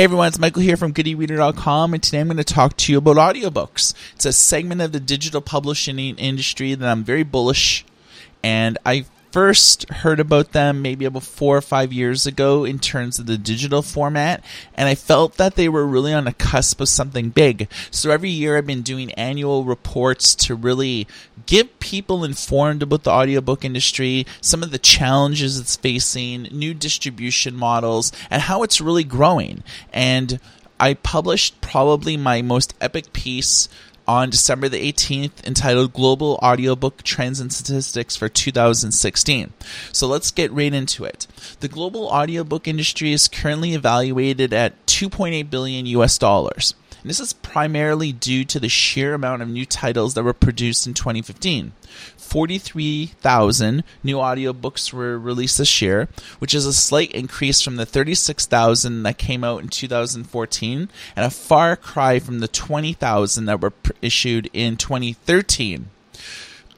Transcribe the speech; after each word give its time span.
Hey 0.00 0.04
everyone, 0.04 0.28
it's 0.28 0.38
Michael 0.38 0.62
here 0.62 0.78
from 0.78 0.94
GoodEReader.com, 0.94 1.92
and 1.92 2.02
today 2.02 2.20
I'm 2.20 2.28
going 2.28 2.38
to 2.38 2.42
talk 2.42 2.74
to 2.78 2.90
you 2.90 2.96
about 2.96 3.16
audiobooks. 3.16 3.92
It's 4.14 4.24
a 4.24 4.32
segment 4.32 4.80
of 4.80 4.92
the 4.92 4.98
digital 4.98 5.42
publishing 5.42 5.98
industry 5.98 6.72
that 6.72 6.88
I'm 6.88 7.04
very 7.04 7.22
bullish, 7.22 7.84
and 8.42 8.78
I 8.86 9.04
first 9.30 9.88
heard 9.90 10.20
about 10.20 10.52
them 10.52 10.82
maybe 10.82 11.04
about 11.04 11.22
four 11.22 11.56
or 11.56 11.60
five 11.60 11.92
years 11.92 12.26
ago 12.26 12.64
in 12.64 12.78
terms 12.78 13.18
of 13.18 13.26
the 13.26 13.38
digital 13.38 13.82
format, 13.82 14.44
and 14.74 14.88
I 14.88 14.94
felt 14.94 15.36
that 15.36 15.54
they 15.54 15.68
were 15.68 15.86
really 15.86 16.12
on 16.12 16.24
the 16.24 16.32
cusp 16.32 16.80
of 16.80 16.88
something 16.88 17.30
big. 17.30 17.68
So 17.90 18.10
every 18.10 18.30
year 18.30 18.56
I've 18.56 18.66
been 18.66 18.82
doing 18.82 19.12
annual 19.12 19.64
reports 19.64 20.34
to 20.36 20.54
really 20.54 21.06
give 21.46 21.78
people 21.80 22.24
informed 22.24 22.82
about 22.82 23.04
the 23.04 23.10
audiobook 23.10 23.64
industry, 23.64 24.26
some 24.40 24.62
of 24.62 24.70
the 24.70 24.78
challenges 24.78 25.58
it's 25.58 25.76
facing, 25.76 26.42
new 26.44 26.74
distribution 26.74 27.56
models, 27.56 28.12
and 28.30 28.42
how 28.42 28.62
it's 28.62 28.80
really 28.80 29.04
growing. 29.04 29.62
And 29.92 30.40
I 30.78 30.94
published 30.94 31.60
probably 31.60 32.16
my 32.16 32.40
most 32.40 32.74
epic 32.80 33.12
piece 33.12 33.68
on 34.10 34.28
December 34.28 34.68
the 34.68 34.92
18th 34.92 35.44
entitled 35.46 35.92
Global 35.92 36.36
Audiobook 36.42 37.04
Trends 37.04 37.38
and 37.38 37.52
Statistics 37.52 38.16
for 38.16 38.28
2016. 38.28 39.52
So 39.92 40.08
let's 40.08 40.32
get 40.32 40.50
right 40.50 40.74
into 40.74 41.04
it. 41.04 41.28
The 41.60 41.68
global 41.68 42.08
audiobook 42.08 42.66
industry 42.66 43.12
is 43.12 43.28
currently 43.28 43.72
evaluated 43.72 44.52
at 44.52 44.84
2.8 44.86 45.48
billion 45.48 45.86
US 45.86 46.18
dollars. 46.18 46.74
And 47.02 47.08
this 47.08 47.20
is 47.20 47.32
primarily 47.32 48.12
due 48.12 48.44
to 48.44 48.60
the 48.60 48.68
sheer 48.68 49.14
amount 49.14 49.42
of 49.42 49.48
new 49.48 49.64
titles 49.64 50.14
that 50.14 50.22
were 50.22 50.34
produced 50.34 50.86
in 50.86 50.94
2015. 50.94 51.72
43,000 52.16 53.84
new 54.02 54.16
audiobooks 54.16 54.92
were 54.92 55.18
released 55.18 55.58
this 55.58 55.80
year, 55.80 56.08
which 56.38 56.54
is 56.54 56.66
a 56.66 56.72
slight 56.72 57.10
increase 57.12 57.60
from 57.60 57.76
the 57.76 57.86
36,000 57.86 59.02
that 59.02 59.18
came 59.18 59.42
out 59.42 59.62
in 59.62 59.68
2014 59.68 60.88
and 61.16 61.24
a 61.26 61.30
far 61.30 61.74
cry 61.76 62.18
from 62.18 62.40
the 62.40 62.48
20,000 62.48 63.46
that 63.46 63.60
were 63.60 63.72
issued 64.02 64.50
in 64.52 64.76
2013. 64.76 65.90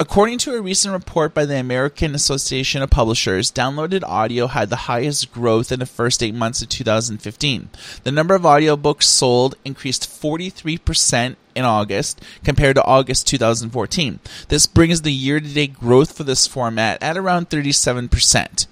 According 0.03 0.39
to 0.39 0.57
a 0.57 0.61
recent 0.61 0.93
report 0.93 1.33
by 1.33 1.45
the 1.45 1.61
American 1.61 2.17
Association 2.17 2.83
of 2.83 2.91
Publishers, 2.91 3.53
downloaded 3.53 4.03
audio 4.03 4.49
had 4.49 4.69
the 4.69 4.91
highest 4.91 5.31
growth 5.31 5.71
in 5.71 5.79
the 5.79 5.87
first 5.87 6.25
eight 6.25 6.35
months 6.35 6.61
of 6.61 6.71
2015. 6.71 7.71
The 8.03 8.11
number 8.11 8.35
of 8.35 8.43
audiobooks 8.43 9.05
sold 9.05 9.55
increased 9.65 10.11
43% 10.11 11.37
in 11.55 11.65
August 11.65 12.21
compared 12.43 12.75
to 12.75 12.85
August 12.85 13.29
2014. 13.29 14.19
This 14.49 14.67
brings 14.67 15.03
the 15.03 15.13
year 15.13 15.39
to 15.39 15.47
date 15.47 15.75
growth 15.75 16.17
for 16.17 16.25
this 16.25 16.49
format 16.49 17.01
at 17.01 17.17
around 17.17 17.49
37%. 17.49 18.67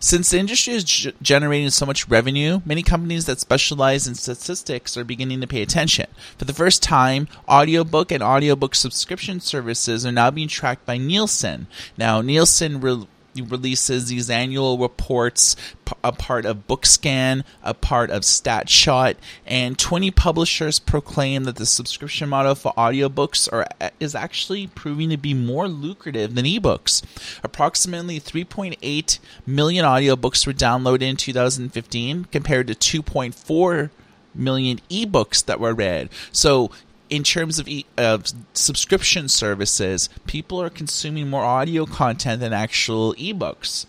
Since 0.00 0.30
the 0.30 0.38
industry 0.38 0.74
is 0.74 0.84
g- 0.84 1.12
generating 1.22 1.70
so 1.70 1.86
much 1.86 2.08
revenue, 2.08 2.60
many 2.64 2.82
companies 2.82 3.26
that 3.26 3.40
specialize 3.40 4.06
in 4.06 4.14
statistics 4.14 4.96
are 4.96 5.04
beginning 5.04 5.40
to 5.40 5.46
pay 5.46 5.62
attention. 5.62 6.06
For 6.38 6.44
the 6.44 6.54
first 6.54 6.82
time, 6.82 7.28
audiobook 7.48 8.10
and 8.12 8.22
audiobook 8.22 8.74
subscription 8.74 9.40
services 9.40 10.04
are 10.06 10.12
now 10.12 10.30
being 10.30 10.48
tracked 10.48 10.86
by 10.86 10.98
Nielsen. 10.98 11.66
Now, 11.96 12.20
Nielsen 12.20 12.80
re- 12.80 13.06
releases 13.40 14.08
these 14.08 14.28
annual 14.28 14.78
reports, 14.78 15.56
a 16.04 16.12
part 16.12 16.44
of 16.44 16.66
Bookscan, 16.66 17.44
a 17.62 17.74
part 17.74 18.10
of 18.10 18.22
StatShot, 18.22 19.16
and 19.46 19.78
20 19.78 20.10
publishers 20.10 20.78
proclaim 20.78 21.44
that 21.44 21.56
the 21.56 21.66
subscription 21.66 22.28
model 22.28 22.54
for 22.54 22.72
audiobooks 22.74 23.50
are, 23.52 23.66
is 24.00 24.14
actually 24.14 24.66
proving 24.66 25.10
to 25.10 25.16
be 25.16 25.34
more 25.34 25.68
lucrative 25.68 26.34
than 26.34 26.44
ebooks. 26.44 27.02
Approximately 27.42 28.20
3.8 28.20 29.18
million 29.46 29.84
audiobooks 29.84 30.46
were 30.46 30.52
downloaded 30.52 31.02
in 31.02 31.16
2015 31.16 32.26
compared 32.26 32.66
to 32.66 33.02
2.4 33.02 33.90
million 34.34 34.80
ebooks 34.90 35.44
that 35.44 35.60
were 35.60 35.74
read. 35.74 36.08
So 36.32 36.70
in 37.12 37.22
terms 37.22 37.58
of, 37.58 37.68
e- 37.68 37.84
of 37.98 38.24
subscription 38.54 39.28
services, 39.28 40.08
people 40.26 40.62
are 40.62 40.70
consuming 40.70 41.28
more 41.28 41.44
audio 41.44 41.84
content 41.84 42.40
than 42.40 42.54
actual 42.54 43.12
ebooks. 43.16 43.84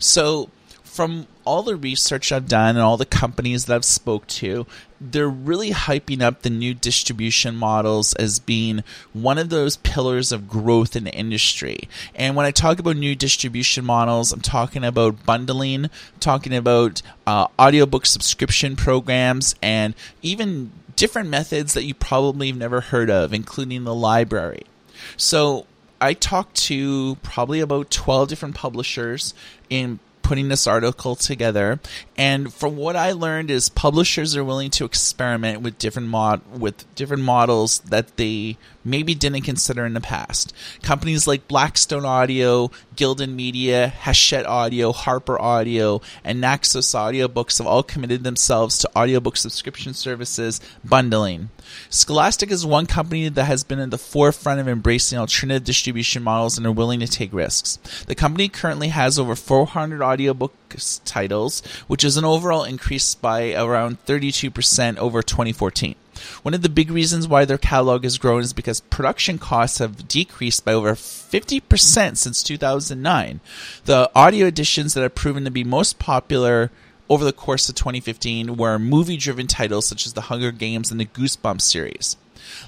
So, 0.00 0.50
from 0.82 1.28
all 1.44 1.62
the 1.62 1.76
research 1.76 2.32
I've 2.32 2.48
done 2.48 2.70
and 2.70 2.80
all 2.80 2.96
the 2.96 3.06
companies 3.06 3.66
that 3.66 3.74
I've 3.76 3.84
spoke 3.84 4.26
to, 4.26 4.66
they're 5.00 5.28
really 5.28 5.70
hyping 5.70 6.20
up 6.20 6.42
the 6.42 6.50
new 6.50 6.74
distribution 6.74 7.54
models 7.54 8.12
as 8.14 8.40
being 8.40 8.82
one 9.12 9.38
of 9.38 9.48
those 9.48 9.76
pillars 9.76 10.32
of 10.32 10.48
growth 10.48 10.96
in 10.96 11.04
the 11.04 11.14
industry. 11.14 11.88
And 12.16 12.34
when 12.34 12.44
I 12.44 12.50
talk 12.50 12.80
about 12.80 12.96
new 12.96 13.14
distribution 13.14 13.84
models, 13.84 14.32
I'm 14.32 14.40
talking 14.40 14.84
about 14.84 15.24
bundling, 15.24 15.90
talking 16.18 16.54
about 16.54 17.02
uh, 17.24 17.46
audiobook 17.58 18.04
subscription 18.04 18.74
programs, 18.74 19.54
and 19.62 19.94
even 20.22 20.72
different 21.02 21.28
methods 21.28 21.74
that 21.74 21.82
you 21.82 21.92
probably 21.94 22.46
have 22.46 22.56
never 22.56 22.80
heard 22.80 23.10
of, 23.10 23.34
including 23.34 23.82
the 23.82 23.92
library. 23.92 24.62
So 25.16 25.66
I 26.00 26.14
talked 26.14 26.54
to 26.68 27.16
probably 27.24 27.58
about 27.58 27.90
12 27.90 28.28
different 28.28 28.54
publishers 28.54 29.34
in 29.68 29.98
putting 30.22 30.48
this 30.48 30.66
article 30.66 31.16
together. 31.16 31.80
And 32.16 32.52
from 32.52 32.76
what 32.76 32.96
I 32.96 33.12
learned 33.12 33.50
is 33.50 33.68
publishers 33.68 34.36
are 34.36 34.44
willing 34.44 34.70
to 34.72 34.84
experiment 34.84 35.62
with 35.62 35.78
different 35.78 36.08
mod 36.08 36.40
with 36.58 36.92
different 36.94 37.22
models 37.22 37.80
that 37.80 38.16
they 38.16 38.56
maybe 38.84 39.14
didn't 39.14 39.42
consider 39.42 39.84
in 39.84 39.94
the 39.94 40.00
past. 40.00 40.52
Companies 40.82 41.26
like 41.26 41.48
Blackstone 41.48 42.04
Audio, 42.04 42.70
Gildan 42.96 43.34
Media, 43.34 43.88
Hachette 43.88 44.46
Audio, 44.46 44.92
Harper 44.92 45.40
Audio, 45.40 46.00
and 46.24 46.40
Naxos 46.40 46.92
Audiobooks 46.92 47.58
have 47.58 47.66
all 47.66 47.82
committed 47.82 48.24
themselves 48.24 48.78
to 48.78 48.90
audiobook 48.96 49.36
subscription 49.36 49.94
services 49.94 50.60
bundling. 50.84 51.50
Scholastic 51.90 52.50
is 52.50 52.64
one 52.64 52.86
company 52.86 53.28
that 53.28 53.44
has 53.44 53.64
been 53.64 53.78
at 53.78 53.90
the 53.90 53.98
forefront 53.98 54.60
of 54.60 54.68
embracing 54.68 55.18
alternative 55.18 55.64
distribution 55.64 56.22
models 56.22 56.56
and 56.56 56.66
are 56.66 56.72
willing 56.72 57.00
to 57.00 57.06
take 57.06 57.32
risks. 57.32 57.78
The 58.06 58.14
company 58.14 58.48
currently 58.48 58.88
has 58.88 59.18
over 59.18 59.34
400 59.34 60.02
audiobook 60.02 60.54
titles, 61.04 61.62
which 61.86 62.04
is 62.04 62.16
an 62.16 62.24
overall 62.24 62.64
increase 62.64 63.14
by 63.14 63.54
around 63.54 64.04
32% 64.06 64.96
over 64.98 65.22
2014. 65.22 65.94
One 66.42 66.54
of 66.54 66.62
the 66.62 66.68
big 66.68 66.90
reasons 66.90 67.26
why 67.26 67.44
their 67.44 67.58
catalog 67.58 68.04
has 68.04 68.18
grown 68.18 68.42
is 68.42 68.52
because 68.52 68.80
production 68.80 69.38
costs 69.38 69.78
have 69.78 70.08
decreased 70.08 70.64
by 70.64 70.72
over 70.72 70.92
50% 70.92 72.16
since 72.16 72.42
2009. 72.42 73.40
The 73.84 74.10
audio 74.14 74.46
editions 74.46 74.94
that 74.94 75.02
have 75.02 75.14
proven 75.14 75.44
to 75.44 75.50
be 75.50 75.64
most 75.64 75.98
popular 75.98 76.70
over 77.12 77.26
the 77.26 77.32
course 77.32 77.68
of 77.68 77.74
2015 77.74 78.56
were 78.56 78.78
movie 78.78 79.18
driven 79.18 79.46
titles 79.46 79.84
such 79.84 80.06
as 80.06 80.14
The 80.14 80.22
Hunger 80.22 80.50
Games 80.50 80.90
and 80.90 80.98
the 80.98 81.04
Goosebumps 81.04 81.60
series. 81.60 82.16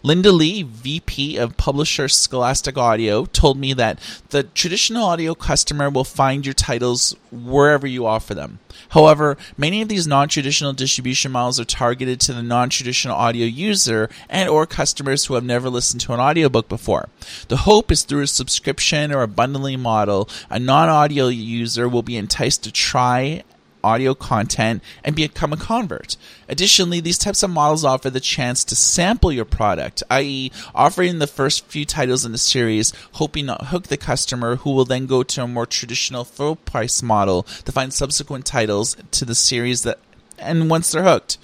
Linda 0.02 0.32
Lee, 0.32 0.62
VP 0.62 1.38
of 1.38 1.56
Publisher 1.56 2.08
Scholastic 2.08 2.76
Audio, 2.76 3.24
told 3.24 3.56
me 3.56 3.72
that 3.72 3.98
the 4.28 4.42
traditional 4.42 5.06
audio 5.06 5.34
customer 5.34 5.88
will 5.88 6.04
find 6.04 6.44
your 6.44 6.52
titles 6.52 7.16
wherever 7.32 7.86
you 7.86 8.04
offer 8.04 8.34
them. 8.34 8.58
However, 8.90 9.38
many 9.56 9.80
of 9.80 9.88
these 9.88 10.06
non-traditional 10.06 10.74
distribution 10.74 11.32
models 11.32 11.58
are 11.58 11.64
targeted 11.64 12.20
to 12.20 12.34
the 12.34 12.42
non-traditional 12.42 13.16
audio 13.16 13.46
user 13.46 14.10
and 14.28 14.50
or 14.50 14.66
customers 14.66 15.24
who 15.24 15.34
have 15.34 15.44
never 15.44 15.70
listened 15.70 16.02
to 16.02 16.12
an 16.12 16.20
audiobook 16.20 16.68
before. 16.68 17.08
The 17.48 17.58
hope 17.58 17.90
is 17.90 18.02
through 18.02 18.22
a 18.22 18.26
subscription 18.26 19.10
or 19.10 19.22
a 19.22 19.28
bundling 19.28 19.80
model, 19.80 20.28
a 20.50 20.58
non-audio 20.58 21.28
user 21.28 21.88
will 21.88 22.02
be 22.02 22.18
enticed 22.18 22.62
to 22.64 22.70
try 22.70 23.42
audio 23.84 24.14
content 24.14 24.82
and 25.04 25.14
become 25.14 25.52
a 25.52 25.56
convert. 25.56 26.16
Additionally, 26.48 27.00
these 27.00 27.18
types 27.18 27.42
of 27.42 27.50
models 27.50 27.84
offer 27.84 28.10
the 28.10 28.20
chance 28.20 28.64
to 28.64 28.74
sample 28.74 29.30
your 29.30 29.44
product, 29.44 30.02
i.e., 30.10 30.50
offering 30.74 31.18
the 31.18 31.26
first 31.26 31.66
few 31.66 31.84
titles 31.84 32.24
in 32.24 32.32
the 32.32 32.38
series, 32.38 32.92
hoping 33.12 33.46
to 33.46 33.54
hook 33.54 33.88
the 33.88 33.96
customer 33.96 34.56
who 34.56 34.70
will 34.70 34.84
then 34.84 35.06
go 35.06 35.22
to 35.22 35.42
a 35.42 35.48
more 35.48 35.66
traditional 35.66 36.24
full 36.24 36.56
price 36.56 37.02
model 37.02 37.42
to 37.64 37.72
find 37.72 37.92
subsequent 37.92 38.46
titles 38.46 38.96
to 39.10 39.24
the 39.24 39.34
series 39.34 39.82
that 39.82 39.98
and 40.38 40.68
once 40.68 40.90
they're 40.90 41.04
hooked. 41.04 41.38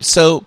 So 0.00 0.44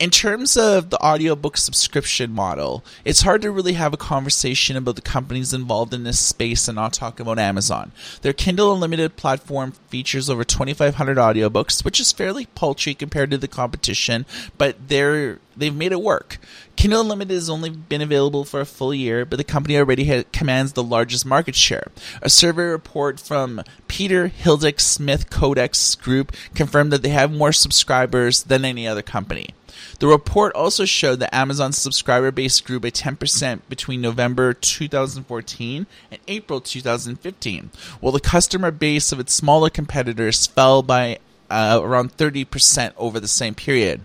in 0.00 0.08
terms 0.08 0.56
of 0.56 0.88
the 0.88 0.98
audiobook 1.04 1.58
subscription 1.58 2.32
model, 2.32 2.82
it's 3.04 3.20
hard 3.20 3.42
to 3.42 3.50
really 3.50 3.74
have 3.74 3.92
a 3.92 3.98
conversation 3.98 4.74
about 4.74 4.96
the 4.96 5.02
companies 5.02 5.52
involved 5.52 5.92
in 5.92 6.04
this 6.04 6.18
space 6.18 6.66
and 6.68 6.76
not 6.76 6.94
talk 6.94 7.20
about 7.20 7.38
Amazon. 7.38 7.92
Their 8.22 8.32
Kindle 8.32 8.72
Unlimited 8.72 9.16
platform 9.16 9.72
features 9.88 10.30
over 10.30 10.42
2,500 10.42 11.18
audiobooks, 11.18 11.84
which 11.84 12.00
is 12.00 12.12
fairly 12.12 12.46
paltry 12.46 12.94
compared 12.94 13.30
to 13.30 13.36
the 13.36 13.46
competition, 13.46 14.24
but 14.56 14.88
they're 14.88 15.38
they've 15.60 15.74
made 15.74 15.92
it 15.92 16.02
work. 16.02 16.38
Kindle 16.76 17.02
Unlimited 17.02 17.34
has 17.34 17.50
only 17.50 17.70
been 17.70 18.00
available 18.00 18.44
for 18.44 18.60
a 18.60 18.66
full 18.66 18.94
year, 18.94 19.24
but 19.24 19.36
the 19.36 19.44
company 19.44 19.76
already 19.76 20.04
ha- 20.04 20.24
commands 20.32 20.72
the 20.72 20.82
largest 20.82 21.26
market 21.26 21.54
share. 21.54 21.88
A 22.22 22.30
survey 22.30 22.64
report 22.64 23.20
from 23.20 23.62
Peter 23.86 24.28
Hildick 24.28 24.80
Smith 24.80 25.30
Codex 25.30 25.94
Group 25.94 26.32
confirmed 26.54 26.92
that 26.92 27.02
they 27.02 27.10
have 27.10 27.32
more 27.32 27.52
subscribers 27.52 28.44
than 28.44 28.64
any 28.64 28.88
other 28.88 29.02
company. 29.02 29.50
The 29.98 30.06
report 30.06 30.54
also 30.54 30.84
showed 30.84 31.20
that 31.20 31.34
Amazon's 31.34 31.78
subscriber 31.78 32.30
base 32.30 32.60
grew 32.60 32.80
by 32.80 32.90
10% 32.90 33.60
between 33.68 34.00
November 34.00 34.54
2014 34.54 35.86
and 36.10 36.20
April 36.28 36.60
2015, 36.60 37.70
while 38.00 38.12
the 38.12 38.20
customer 38.20 38.70
base 38.70 39.12
of 39.12 39.20
its 39.20 39.34
smaller 39.34 39.70
competitors 39.70 40.46
fell 40.46 40.82
by 40.82 41.18
uh, 41.50 41.80
around 41.82 42.16
30% 42.16 42.92
over 42.96 43.20
the 43.20 43.28
same 43.28 43.54
period. 43.54 44.00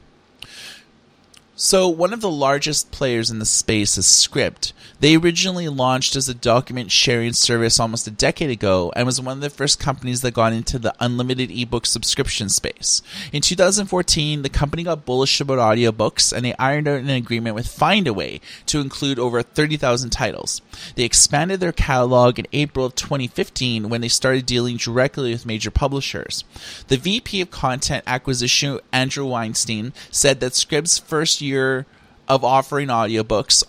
So, 1.57 1.87
one 1.87 2.11
of 2.11 2.19
the 2.19 2.29
largest 2.29 2.91
players 2.91 3.31
in 3.31 3.39
the 3.39 3.45
space 3.45 3.97
is 3.97 4.05
Scribd. 4.05 4.73
They 4.99 5.15
originally 5.15 5.69
launched 5.69 6.17
as 6.17 6.27
a 6.27 6.33
document 6.33 6.91
sharing 6.91 7.31
service 7.31 7.79
almost 7.79 8.07
a 8.07 8.11
decade 8.11 8.49
ago 8.49 8.91
and 8.93 9.05
was 9.05 9.21
one 9.21 9.37
of 9.37 9.41
the 9.41 9.49
first 9.49 9.79
companies 9.79 10.21
that 10.21 10.33
got 10.33 10.51
into 10.51 10.77
the 10.79 10.93
unlimited 10.99 11.51
ebook 11.51 11.85
subscription 11.85 12.49
space. 12.49 13.01
In 13.31 13.41
2014, 13.41 14.41
the 14.41 14.49
company 14.49 14.83
got 14.83 15.05
bullish 15.05 15.39
about 15.39 15.59
audiobooks 15.59 16.33
and 16.33 16.45
they 16.45 16.55
ironed 16.55 16.89
out 16.89 16.99
an 16.99 17.09
agreement 17.09 17.55
with 17.55 17.67
Findaway 17.67 18.41
to 18.65 18.81
include 18.81 19.17
over 19.17 19.41
30,000 19.41 20.09
titles. 20.09 20.61
They 20.95 21.03
expanded 21.03 21.61
their 21.61 21.71
catalog 21.71 22.37
in 22.37 22.47
April 22.51 22.85
of 22.85 22.95
2015 22.95 23.87
when 23.87 24.01
they 24.01 24.09
started 24.09 24.45
dealing 24.45 24.75
directly 24.75 25.31
with 25.31 25.45
major 25.45 25.71
publishers. 25.71 26.43
The 26.87 26.97
VP 26.97 27.41
of 27.41 27.51
Content 27.51 28.03
Acquisition, 28.07 28.79
Andrew 28.91 29.25
Weinstein, 29.25 29.93
said 30.09 30.39
that 30.41 30.53
Scribd's 30.53 30.97
first 30.97 31.41
year 31.45 31.85
of 32.27 32.43
offering 32.43 32.87
audiobooks, 32.87 33.63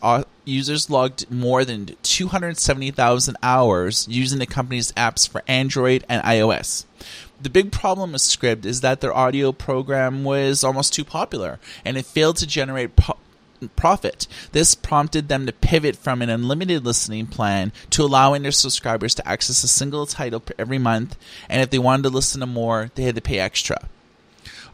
users 0.45 0.89
logged 0.89 1.31
more 1.31 1.65
than 1.65 1.91
270,000 2.03 3.37
hours 3.43 4.07
using 4.09 4.39
the 4.39 4.47
company's 4.47 4.93
apps 4.93 5.29
for 5.29 5.43
Android 5.47 6.05
and 6.09 6.23
iOS. 6.23 6.85
The 7.41 7.51
big 7.51 7.71
problem 7.71 8.13
with 8.13 8.23
Scribd 8.23 8.65
is 8.65 8.81
that 8.81 9.01
their 9.01 9.15
audio 9.15 9.53
program 9.53 10.25
was 10.25 10.65
almost 10.65 10.95
too 10.95 11.05
popular 11.05 11.59
and 11.85 11.99
it 11.99 12.07
failed 12.07 12.37
to 12.39 12.47
generate 12.47 12.97
po- 12.97 13.19
profit. 13.75 14.27
This 14.53 14.75
prompted 14.75 15.29
them 15.29 15.47
to 15.47 15.53
pivot 15.53 15.97
from 15.97 16.23
an 16.23 16.31
unlimited 16.31 16.85
listening 16.85 17.27
plan 17.27 17.73
to 17.91 18.03
allowing 18.03 18.43
their 18.43 18.53
subscribers 18.53 19.15
to 19.17 19.29
access 19.29 19.65
a 19.65 19.69
single 19.69 20.07
title 20.07 20.43
every 20.59 20.79
month, 20.79 21.17
and 21.49 21.63
if 21.63 21.71
they 21.71 21.79
wanted 21.79 22.05
to 22.05 22.09
listen 22.11 22.41
to 22.41 22.47
more, 22.47 22.91
they 22.95 23.03
had 23.03 23.15
to 23.15 23.21
pay 23.21 23.39
extra. 23.39 23.89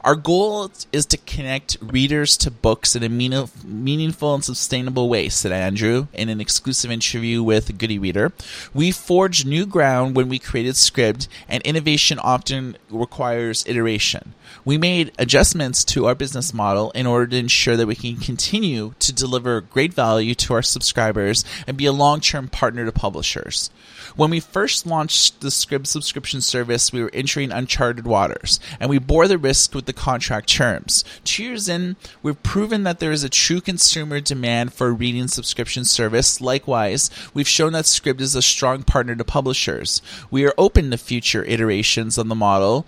Our 0.05 0.17
goal 0.17 0.69
is 0.91 1.07
to 1.07 1.17
connect 1.17 1.77
readers 1.81 2.37
to 2.39 2.51
books 2.51 2.97
in 2.97 3.05
a 3.05 3.09
meaningful 3.09 4.35
and 4.35 4.45
sustainable 4.45 5.09
way, 5.09 5.29
said 5.29 5.53
Andrew 5.53 6.09
in 6.13 6.29
an 6.29 6.41
exclusive 6.41 6.91
interview 6.91 7.41
with 7.41 7.79
Good 7.79 7.93
e-Reader. 7.93 8.33
We 8.75 8.91
forged 8.91 9.47
new 9.47 9.65
ground 9.65 10.17
when 10.17 10.29
we 10.29 10.41
created 10.41 10.75
Scribd, 10.75 11.29
and 11.49 11.63
innovation 11.63 12.19
often 12.19 12.77
requires 12.91 13.65
iteration. 13.65 14.35
We 14.65 14.77
made 14.77 15.13
adjustments 15.19 15.85
to 15.85 16.07
our 16.07 16.17
business 16.17 16.53
model 16.53 16.91
in 16.91 17.07
order 17.07 17.29
to 17.29 17.37
ensure 17.37 17.77
that 17.77 17.87
we 17.87 17.95
can 17.95 18.17
continue 18.17 18.95
to 18.99 19.13
deliver 19.13 19.61
great 19.61 19.95
value 19.95 20.35
to 20.35 20.55
our 20.55 20.63
subscribers 20.63 21.45
and 21.67 21.77
be 21.77 21.87
a 21.87 21.93
long 21.93 22.21
term 22.21 22.49
partner 22.49 22.85
to 22.85 22.93
publishers. 22.93 23.71
When 24.17 24.31
we 24.31 24.41
first 24.41 24.85
launched 24.85 25.41
the 25.41 25.49
Scribd 25.49 25.87
subscription 25.87 26.41
service, 26.41 26.93
we 26.93 27.03
were 27.03 27.11
entering 27.15 27.53
uncharted 27.53 28.05
waters, 28.05 28.59
and 28.81 28.91
we 28.91 28.99
bore 28.99 29.29
the 29.29 29.39
risk 29.39 29.75
with 29.75 29.87
the 29.87 29.92
contract 29.93 30.49
terms. 30.49 31.05
Two 31.25 31.45
years 31.45 31.69
in, 31.69 31.97
we've 32.23 32.43
proven 32.43 32.83
that 32.85 33.01
there 33.01 33.13
is 33.13 33.25
a 33.25 33.29
true 33.29 33.61
consumer 33.61 34.21
demand 34.21 34.73
for 34.73 34.89
a 34.89 34.93
reading 34.93 35.29
subscription 35.29 35.85
service. 35.85 36.41
Likewise, 36.41 37.11
we've 37.35 37.49
shown 37.49 37.73
that 37.73 37.85
Scribd 37.85 38.21
is 38.21 38.35
a 38.35 38.43
strong 38.43 38.83
partner 38.83 39.15
to 39.15 39.25
publishers. 39.25 40.03
We 40.31 40.45
are 40.47 40.55
open 40.59 40.91
to 40.91 40.99
future 40.99 41.45
iterations 41.45 42.19
on 42.19 42.29
the 42.29 42.35
model, 42.35 42.87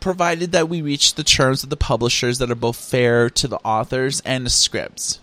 provided 0.00 0.52
that 0.52 0.68
we 0.68 0.82
reach 0.82 1.14
the 1.14 1.24
terms 1.24 1.62
of 1.62 1.70
the 1.70 1.76
publishers 1.76 2.38
that 2.38 2.50
are 2.50 2.54
both 2.54 2.76
fair 2.76 3.30
to 3.30 3.48
the 3.48 3.58
authors 3.58 4.20
and 4.20 4.44
the 4.44 4.50
scripts. 4.50 5.20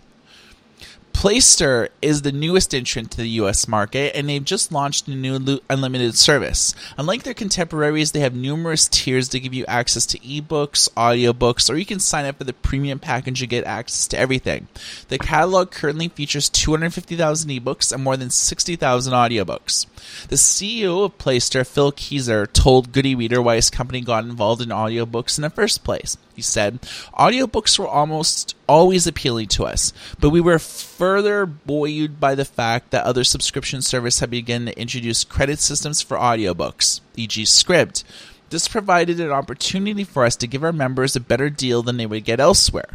Playster 1.22 1.90
is 2.02 2.24
the 2.24 2.32
newest 2.32 2.74
entrant 2.74 3.12
to 3.12 3.18
the 3.18 3.30
US 3.42 3.68
market, 3.68 4.16
and 4.16 4.28
they've 4.28 4.44
just 4.44 4.72
launched 4.72 5.08
a 5.08 5.12
new 5.12 5.60
unlimited 5.70 6.18
service. 6.18 6.74
Unlike 6.98 7.22
their 7.22 7.36
contemporaries, 7.36 8.12
they 8.12 8.22
have 8.22 8.34
numerous 8.34 8.88
tiers 8.88 9.30
to 9.30 9.40
give 9.40 9.54
you 9.54 9.64
access 9.68 10.08
to 10.08 10.20
ebooks, 10.22 10.92
audiobooks, 10.96 11.70
or 11.70 11.78
you 11.78 11.86
can 11.86 12.00
sign 12.00 12.26
up 12.26 12.40
for 12.40 12.44
the 12.44 12.54
premium 12.54 12.98
package 12.98 13.40
and 13.44 13.52
get 13.52 13.66
access 13.66 14.08
to 14.08 14.18
everything. 14.18 14.68
The 15.10 15.20
catalog 15.20 15.70
currently 15.70 16.08
features 16.08 16.50
250,000 16.50 17.52
ebooks 17.52 17.94
and 17.94 18.04
more 18.04 18.18
than 18.18 18.32
60,000 18.32 19.14
audiobooks. 19.14 19.86
The 20.28 20.38
CEO 20.38 21.06
of 21.06 21.20
Playster, 21.20 21.68
Phil 21.68 21.92
Keyser, 21.92 22.52
told 22.52 22.92
Good 22.92 23.06
e-Reader 23.06 23.44
why 23.44 23.58
his 23.58 23.70
company 23.70 24.02
got 24.02 24.24
involved 24.24 24.64
in 24.64 24.70
audiobooks 24.70 25.38
in 25.38 25.44
the 25.44 25.52
first 25.52 25.84
place. 25.84 26.18
He 26.42 26.44
said, 26.44 26.82
Audiobooks 27.14 27.78
were 27.78 27.88
almost 27.88 28.56
always 28.68 29.06
appealing 29.06 29.48
to 29.50 29.64
us, 29.64 29.94
but 30.20 30.32
we 30.32 30.42
were 30.42 30.58
further 30.58 31.46
buoyed 31.46 32.20
by 32.20 32.34
the 32.34 32.46
fact 32.46 32.90
that 32.90 33.06
other 33.06 33.24
subscription 33.24 33.84
services 33.84 34.22
had 34.22 34.32
begun 34.32 34.66
to 34.66 34.80
introduce 34.80 35.24
credit 35.24 35.60
systems 35.60 36.02
for 36.02 36.18
audiobooks, 36.18 37.02
e.g., 37.16 37.44
Scribd. 37.44 38.04
This 38.50 38.68
provided 38.68 39.20
an 39.20 39.30
opportunity 39.30 40.04
for 40.04 40.26
us 40.26 40.36
to 40.38 40.48
give 40.48 40.64
our 40.64 40.74
members 40.74 41.16
a 41.16 41.20
better 41.20 41.52
deal 41.52 41.84
than 41.84 41.98
they 41.98 42.08
would 42.08 42.26
get 42.26 42.40
elsewhere. 42.40 42.90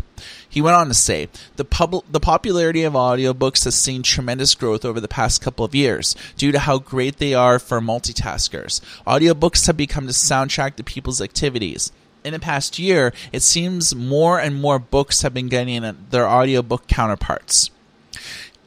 He 0.48 0.60
went 0.60 0.74
on 0.74 0.88
to 0.88 0.94
say, 0.94 1.28
the, 1.54 1.64
pub- 1.64 2.04
the 2.10 2.18
popularity 2.18 2.82
of 2.82 2.94
audiobooks 2.94 3.62
has 3.62 3.76
seen 3.76 4.02
tremendous 4.02 4.56
growth 4.56 4.84
over 4.84 4.98
the 4.98 5.06
past 5.06 5.40
couple 5.40 5.64
of 5.64 5.72
years 5.72 6.16
due 6.36 6.50
to 6.50 6.58
how 6.58 6.78
great 6.78 7.18
they 7.18 7.32
are 7.32 7.60
for 7.60 7.80
multitaskers. 7.80 8.80
Audiobooks 9.06 9.68
have 9.68 9.76
become 9.76 10.06
the 10.06 10.12
soundtrack 10.12 10.74
to 10.74 10.82
people's 10.82 11.20
activities 11.20 11.92
in 12.26 12.32
the 12.32 12.40
past 12.40 12.78
year, 12.78 13.12
it 13.32 13.42
seems 13.42 13.94
more 13.94 14.40
and 14.40 14.60
more 14.60 14.78
books 14.80 15.22
have 15.22 15.32
been 15.32 15.48
getting 15.48 15.96
their 16.10 16.28
audiobook 16.28 16.88
counterparts. 16.88 17.70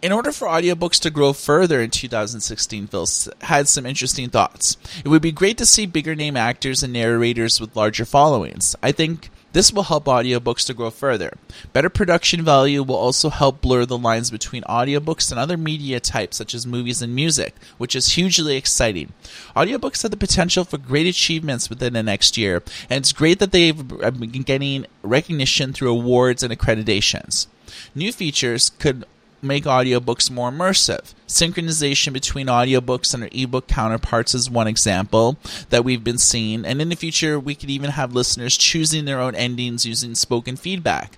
In 0.01 0.13
order 0.13 0.31
for 0.31 0.47
audiobooks 0.47 1.00
to 1.01 1.09
grow 1.09 1.33
further 1.33 1.81
in 1.81 1.89
2016, 1.89 2.88
Phil 2.88 3.06
had 3.41 3.67
some 3.67 3.85
interesting 3.85 4.29
thoughts. 4.29 4.77
It 5.03 5.09
would 5.09 5.21
be 5.21 5.33
great 5.33 5.57
to 5.57 5.65
see 5.65 5.85
bigger 5.85 6.15
name 6.15 6.38
actors 6.38 6.83
and 6.83 6.94
narrators 6.94 7.59
with 7.59 7.75
larger 7.75 8.06
followings. 8.06 8.77
I 8.81 8.94
think 8.94 9.29
this 9.51 9.72
will 9.72 9.84
help 9.84 10.06
audiobooks 10.06 10.66
to 10.68 10.74
grow 10.74 10.90
further. 10.90 11.34
Better 11.74 11.90
production 11.90 12.44
value 12.44 12.84
will 12.84 12.96
also 12.96 13.30
help 13.30 13.62
blur 13.62 13.86
the 13.86 13.98
lines 13.98 14.30
between 14.30 14.63
audiobooks 14.63 15.31
and 15.31 15.40
other 15.40 15.57
media 15.57 16.00
types 16.00 16.38
such 16.38 16.54
as 16.54 16.68
movies 16.68 17.01
and 17.01 17.16
music, 17.16 17.56
which 17.78 17.96
is 17.96 18.13
hugely 18.13 18.56
exciting. 18.56 19.13
Audiobooks 19.56 20.04
have 20.04 20.12
the 20.12 20.18
potential 20.18 20.63
for 20.63 20.78
great 20.78 21.07
achievements 21.07 21.69
within 21.69 21.94
the 21.94 22.04
next 22.04 22.38
year, 22.38 22.63
and 22.90 23.01
it's 23.01 23.13
great 23.13 23.40
that 23.40 23.51
they've 23.51 23.88
been 23.88 24.44
getting 24.44 24.86
recognition 25.01 25.74
through 25.74 25.92
awards 25.92 26.44
and 26.44 26.54
accreditations. 26.54 27.48
New 27.96 28.12
features 28.12 28.69
could 28.69 29.06
make 29.41 29.63
audiobooks 29.65 30.30
more 30.30 30.51
immersive. 30.51 31.13
Synchronization 31.27 32.13
between 32.13 32.47
audiobooks 32.47 33.13
and 33.13 33.24
their 33.24 33.30
ebook 33.31 33.68
counterparts 33.68 34.33
is 34.33 34.50
one 34.50 34.68
example 34.68 35.38
that 35.69 35.83
we've 35.83 36.03
been 36.03 36.18
seeing, 36.18 36.65
and 36.65 36.81
in 36.81 36.89
the 36.89 36.95
future, 36.95 37.39
we 37.39 37.56
could 37.56 37.69
even 37.69 37.91
have 37.91 38.13
listeners 38.13 38.57
choosing 38.57 39.06
their 39.06 39.19
own 39.19 39.36
endings 39.36 39.86
using 39.86 40.15
spoken 40.15 40.56
feedback. 40.56 41.18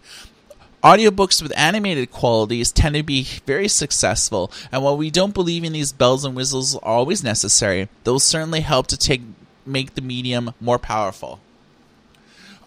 Audiobooks 0.83 1.43
with 1.43 1.53
animated 1.55 2.11
qualities 2.11 2.71
tend 2.71 2.95
to 2.95 3.03
be 3.03 3.23
very 3.45 3.67
successful, 3.67 4.51
and 4.71 4.83
while 4.83 4.97
we 4.97 5.11
don't 5.11 5.33
believe 5.33 5.63
in 5.63 5.73
these 5.73 5.91
bells 5.91 6.25
and 6.25 6.35
whistles 6.35 6.75
are 6.75 6.81
always 6.83 7.23
necessary, 7.23 7.87
they'll 8.03 8.19
certainly 8.19 8.61
help 8.61 8.87
to 8.87 8.97
take 8.97 9.21
make 9.63 9.93
the 9.93 10.01
medium 10.01 10.53
more 10.59 10.79
powerful. 10.79 11.39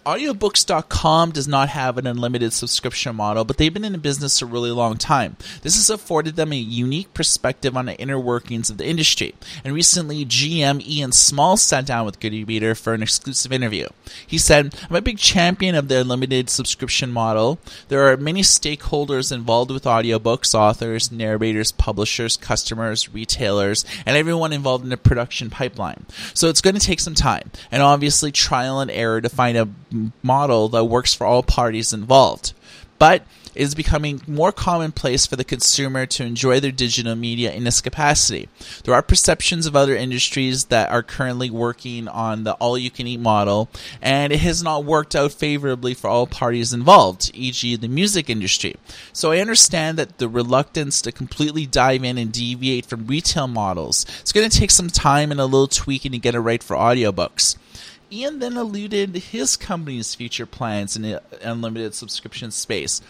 Audiobooks.com 0.05 1.31
does 1.31 1.47
not 1.47 1.69
have 1.69 1.97
an 1.97 2.05
unlimited 2.05 2.53
subscription 2.53 3.15
model, 3.15 3.43
but 3.43 3.57
they've 3.57 3.73
been 3.73 3.83
in 3.83 3.93
the 3.93 3.97
business 3.97 4.39
a 4.39 4.45
really 4.45 4.69
long 4.69 4.97
time. 4.97 5.35
This 5.63 5.77
has 5.77 5.89
afforded 5.89 6.35
them 6.35 6.53
a 6.53 6.57
unique 6.57 7.11
perspective 7.15 7.75
on 7.75 7.87
the 7.87 7.97
inner 7.97 8.19
workings 8.19 8.69
of 8.69 8.77
the 8.77 8.85
industry. 8.85 9.33
And 9.63 9.73
recently, 9.73 10.23
GM 10.23 10.85
Ian 10.85 11.11
Small 11.11 11.57
sat 11.57 11.87
down 11.87 12.05
with 12.05 12.19
Good 12.19 12.35
e-Reader 12.35 12.75
for 12.75 12.93
an 12.93 13.01
exclusive 13.01 13.51
interview. 13.51 13.87
He 14.27 14.37
said, 14.37 14.75
I'm 14.87 14.95
a 14.95 15.01
big 15.01 15.17
champion 15.17 15.73
of 15.73 15.87
the 15.87 16.01
unlimited 16.01 16.51
subscription 16.51 17.11
model. 17.11 17.57
There 17.87 18.07
are 18.07 18.15
many 18.15 18.43
stakeholders 18.43 19.31
involved 19.31 19.71
with 19.71 19.85
audiobooks, 19.85 20.53
authors, 20.53 21.11
narrators, 21.11 21.71
publishers, 21.71 22.37
customers, 22.37 23.11
retailers, 23.11 23.83
and 24.05 24.15
everyone 24.15 24.53
involved 24.53 24.83
in 24.83 24.91
the 24.91 24.97
production 24.97 25.49
pipeline. 25.49 26.05
So 26.35 26.47
it's 26.47 26.61
going 26.61 26.75
to 26.75 26.79
take 26.79 26.99
some 26.99 27.15
time, 27.15 27.49
and 27.71 27.81
obviously 27.81 28.31
trial 28.31 28.81
and 28.81 28.91
error 28.91 29.19
to 29.19 29.29
find 29.29 29.57
a 29.57 29.67
model 30.23 30.69
that 30.69 30.85
works 30.85 31.13
for 31.13 31.25
all 31.25 31.43
parties 31.43 31.93
involved. 31.93 32.53
But 32.97 33.23
it 33.55 33.61
is 33.61 33.75
becoming 33.75 34.21
more 34.27 34.51
commonplace 34.51 35.25
for 35.25 35.37
the 35.37 35.45
consumer 35.45 36.05
to 36.05 36.25
enjoy 36.25 36.59
their 36.59 36.71
digital 36.71 37.15
media 37.15 37.53
in 37.53 37.63
this 37.63 37.79
capacity. 37.79 38.49
There 38.83 38.93
are 38.93 39.01
perceptions 39.01 39.65
of 39.65 39.75
other 39.75 39.95
industries 39.95 40.65
that 40.65 40.91
are 40.91 41.01
currently 41.01 41.49
working 41.49 42.09
on 42.09 42.43
the 42.43 42.53
all 42.55 42.77
you 42.77 42.91
can 42.91 43.07
eat 43.07 43.19
model, 43.19 43.69
and 44.01 44.33
it 44.33 44.39
has 44.39 44.61
not 44.61 44.83
worked 44.83 45.15
out 45.15 45.31
favorably 45.31 45.93
for 45.93 46.09
all 46.09 46.27
parties 46.27 46.73
involved, 46.73 47.31
e.g., 47.33 47.75
the 47.77 47.87
music 47.87 48.29
industry. 48.29 48.75
So 49.13 49.31
I 49.31 49.39
understand 49.39 49.97
that 49.97 50.17
the 50.17 50.27
reluctance 50.27 51.01
to 51.03 51.13
completely 51.13 51.65
dive 51.65 52.03
in 52.03 52.17
and 52.17 52.33
deviate 52.33 52.85
from 52.85 53.07
retail 53.07 53.47
models. 53.47 54.05
It's 54.19 54.33
going 54.33 54.49
to 54.49 54.57
take 54.57 54.71
some 54.71 54.89
time 54.89 55.31
and 55.31 55.39
a 55.39 55.45
little 55.45 55.67
tweaking 55.67 56.11
to 56.11 56.17
get 56.17 56.35
it 56.35 56.39
right 56.39 56.61
for 56.61 56.75
audiobooks. 56.75 57.55
Ian 58.11 58.39
then 58.39 58.57
alluded 58.57 59.13
to 59.13 59.19
his 59.19 59.57
company's 59.57 60.15
future 60.15 60.45
plans 60.45 60.95
in 60.95 61.19
unlimited 61.41 61.93
subscription 61.95 62.51
space. 62.51 63.01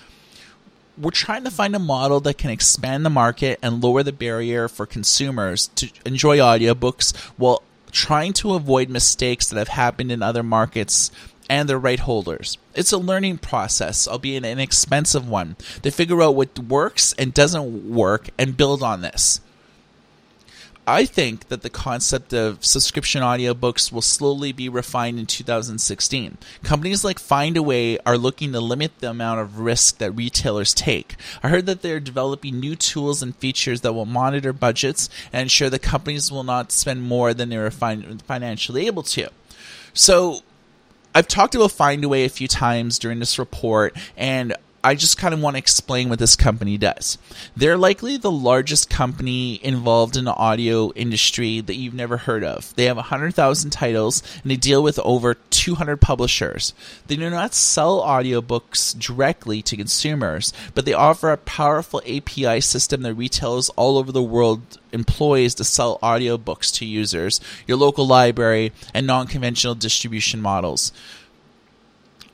We're 0.98 1.12
trying 1.12 1.44
to 1.44 1.52
find 1.52 1.76
a 1.76 1.80
model 1.80 2.22
that 2.22 2.38
can 2.38 2.52
expand 2.52 3.06
the 3.06 3.10
market 3.10 3.60
and 3.62 3.84
lower 3.84 4.02
the 4.02 4.14
barrier 4.14 4.70
for 4.70 4.86
consumers 4.86 5.68
to 5.76 5.90
enjoy 6.06 6.38
audiobooks 6.38 7.16
while 7.38 7.64
trying 7.92 8.34
to 8.34 8.54
avoid 8.54 8.90
mistakes 8.90 9.48
that 9.50 9.58
have 9.58 9.68
happened 9.68 10.12
in 10.12 10.22
other 10.22 10.44
markets 10.44 11.12
and 11.50 11.70
their 11.70 11.80
right 11.80 12.00
holders. 12.00 12.58
It's 12.74 12.92
a 12.92 12.98
learning 12.98 13.40
process, 13.40 14.08
albeit 14.08 14.46
an 14.46 14.60
expensive 14.60 15.28
one, 15.28 15.58
to 15.84 15.92
figure 15.92 16.22
out 16.22 16.36
what 16.36 16.58
works 16.58 17.14
and 17.18 17.34
doesn't 17.34 17.94
work 17.94 18.30
and 18.38 18.58
build 18.58 18.82
on 18.82 19.02
this. 19.02 19.42
I 20.88 21.06
think 21.06 21.48
that 21.48 21.64
the 21.64 21.70
concept 21.70 22.32
of 22.34 22.64
subscription 22.64 23.24
audiobooks 23.24 23.92
will 23.92 24.04
slowly 24.04 24.52
be 24.52 24.70
refined 24.70 25.18
in 25.18 25.26
2016. 25.26 26.38
Companies 26.64 27.04
like 27.04 27.20
Findaway 27.20 27.98
are 28.06 28.18
looking 28.18 28.52
to 28.52 28.60
limit 28.60 29.00
the 29.00 29.10
amount 29.10 29.40
of 29.40 29.60
risk 29.60 29.98
that 29.98 30.12
retailers 30.12 30.76
take. 30.76 31.16
I 31.42 31.50
heard 31.50 31.66
that 31.66 31.82
they're 31.82 32.00
developing 32.00 32.60
new 32.60 32.76
tools 32.76 33.24
and 33.24 33.36
features 33.36 33.82
that 33.82 33.94
will 33.94 34.06
monitor 34.06 34.54
budgets 34.54 35.10
and 35.34 35.44
ensure 35.44 35.72
that 35.72 35.82
companies 35.82 36.32
will 36.32 36.44
not 36.44 36.72
spend 36.72 37.02
more 37.02 37.34
than 37.34 37.50
they 37.50 37.58
are 37.58 37.72
financially 37.72 38.86
able 38.86 39.04
to. 39.04 39.30
So, 39.94 40.42
I've 41.16 41.28
talked 41.28 41.56
about 41.56 41.72
Findaway 41.72 42.26
a 42.26 42.30
few 42.30 42.48
times 42.48 43.00
during 43.00 43.20
this 43.20 43.40
report, 43.40 43.98
and 44.18 44.54
I 44.86 44.94
just 44.94 45.18
kind 45.18 45.34
of 45.34 45.42
want 45.42 45.56
to 45.56 45.58
explain 45.58 46.10
what 46.10 46.20
this 46.20 46.36
company 46.36 46.78
does. 46.78 47.18
They're 47.58 47.76
likely 47.76 48.18
the 48.18 48.30
largest 48.30 48.88
company 48.88 49.60
involved 49.66 50.16
in 50.16 50.26
the 50.26 50.36
audio 50.36 50.94
industry 50.94 51.60
that 51.60 51.74
you've 51.74 51.96
never 51.96 52.18
heard 52.18 52.44
of. 52.44 52.72
They 52.76 52.86
have 52.86 52.98
100,000 52.98 53.72
titles 53.72 54.22
and 54.44 54.52
they 54.52 54.58
deal 54.58 54.84
with 54.84 55.00
over 55.00 55.34
200 55.34 55.98
publishers. 55.98 56.76
They 57.08 57.16
do 57.16 57.32
not 57.32 57.56
sell 57.56 58.00
audiobooks 58.04 58.96
directly 59.00 59.64
to 59.64 59.76
consumers, 59.76 60.54
but 60.76 60.86
they 60.86 60.94
offer 60.94 61.32
a 61.32 61.38
powerful 61.38 62.04
API 62.06 62.62
system 62.62 63.02
that 63.02 63.16
retailers 63.16 63.70
all 63.70 63.98
over 63.98 64.12
the 64.12 64.22
world 64.22 64.78
employs 64.92 65.56
to 65.56 65.64
sell 65.64 65.98
audiobooks 66.04 66.72
to 66.76 66.86
users, 66.86 67.42
your 67.66 67.78
local 67.78 68.06
library, 68.06 68.72
and 68.94 69.08
non 69.08 69.26
conventional 69.26 69.74
distribution 69.74 70.40
models 70.40 70.92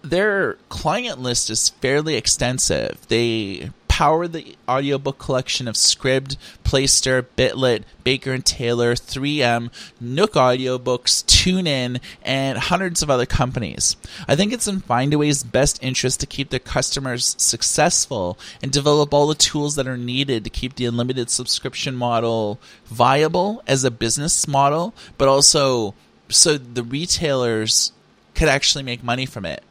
their 0.01 0.53
client 0.69 1.19
list 1.19 1.49
is 1.49 1.69
fairly 1.69 2.15
extensive. 2.15 3.07
They 3.07 3.71
power 3.87 4.27
the 4.27 4.55
audiobook 4.67 5.19
collection 5.19 5.67
of 5.67 5.75
Scribd, 5.75 6.37
Playster, 6.63 7.25
Bitlit, 7.37 7.83
Baker 8.03 8.31
and 8.31 8.43
Taylor, 8.43 8.95
3M, 8.95 9.69
Nook 9.99 10.33
Audiobooks, 10.33 11.23
TuneIn, 11.25 11.99
and 12.23 12.57
hundreds 12.57 13.03
of 13.03 13.09
other 13.09 13.25
companies. 13.25 13.97
I 14.27 14.35
think 14.35 14.53
it's 14.53 14.67
in 14.67 14.81
Findaway's 14.81 15.43
best 15.43 15.83
interest 15.83 16.21
to 16.21 16.25
keep 16.25 16.49
their 16.49 16.59
customers 16.59 17.35
successful 17.37 18.39
and 18.63 18.71
develop 18.71 19.13
all 19.13 19.27
the 19.27 19.35
tools 19.35 19.75
that 19.75 19.87
are 19.87 19.97
needed 19.97 20.45
to 20.45 20.49
keep 20.49 20.75
the 20.75 20.85
unlimited 20.85 21.29
subscription 21.29 21.95
model 21.95 22.59
viable 22.85 23.61
as 23.67 23.83
a 23.83 23.91
business 23.91 24.47
model, 24.47 24.95
but 25.17 25.27
also 25.27 25.93
so 26.29 26.57
the 26.57 26.83
retailers 26.83 27.91
could 28.33 28.47
actually 28.47 28.83
make 28.83 29.03
money 29.03 29.25
from 29.25 29.45
it. 29.45 29.63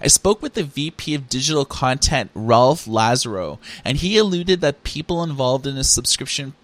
I 0.00 0.08
spoke 0.08 0.42
with 0.42 0.54
the 0.54 0.64
VP 0.64 1.14
of 1.14 1.28
digital 1.28 1.64
content, 1.64 2.30
Ralph 2.34 2.86
Lazaro, 2.86 3.58
and 3.84 3.98
he 3.98 4.18
alluded 4.18 4.60
that 4.60 4.84
people 4.84 5.22
involved 5.22 5.66
in 5.66 5.76
a 5.76 5.84
subscription 5.84 6.54